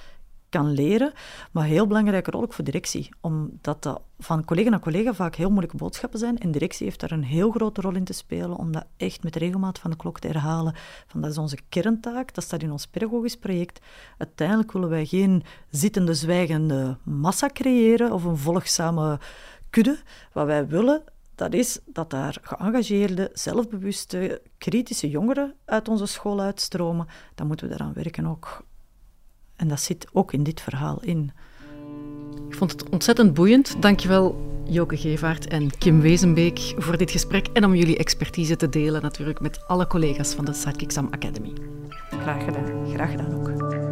[0.56, 1.14] kan leren.
[1.52, 3.10] Maar heel belangrijke rol ook voor directie.
[3.22, 6.38] Omdat dat van collega naar collega vaak heel moeilijke boodschappen zijn.
[6.38, 9.36] En directie heeft daar een heel grote rol in te spelen om dat echt met
[9.36, 10.76] regelmaat van de klok te herhalen.
[11.08, 13.80] Van dat is onze kerntaak, dat staat in ons pedagogisch project.
[14.18, 19.20] Uiteindelijk willen wij geen zittende, zwijgende massa creëren of een volgzame
[19.70, 19.98] kudde.
[20.34, 21.04] Wat wij willen,
[21.36, 27.08] dat is dat daar geëngageerde, zelfbewuste, kritische jongeren uit onze school uitstromen.
[27.36, 28.64] Dan moeten we daaraan werken ook
[29.56, 31.32] en dat zit ook in dit verhaal in.
[32.50, 33.82] Ik vond het ontzettend boeiend.
[33.82, 39.02] Dankjewel Joke Gevaert en Kim Wezenbeek voor dit gesprek en om jullie expertise te delen
[39.02, 41.54] natuurlijk met alle collega's van de Sidekick Academy.
[42.10, 42.88] Graag gedaan.
[42.94, 43.85] Graag gedaan ook.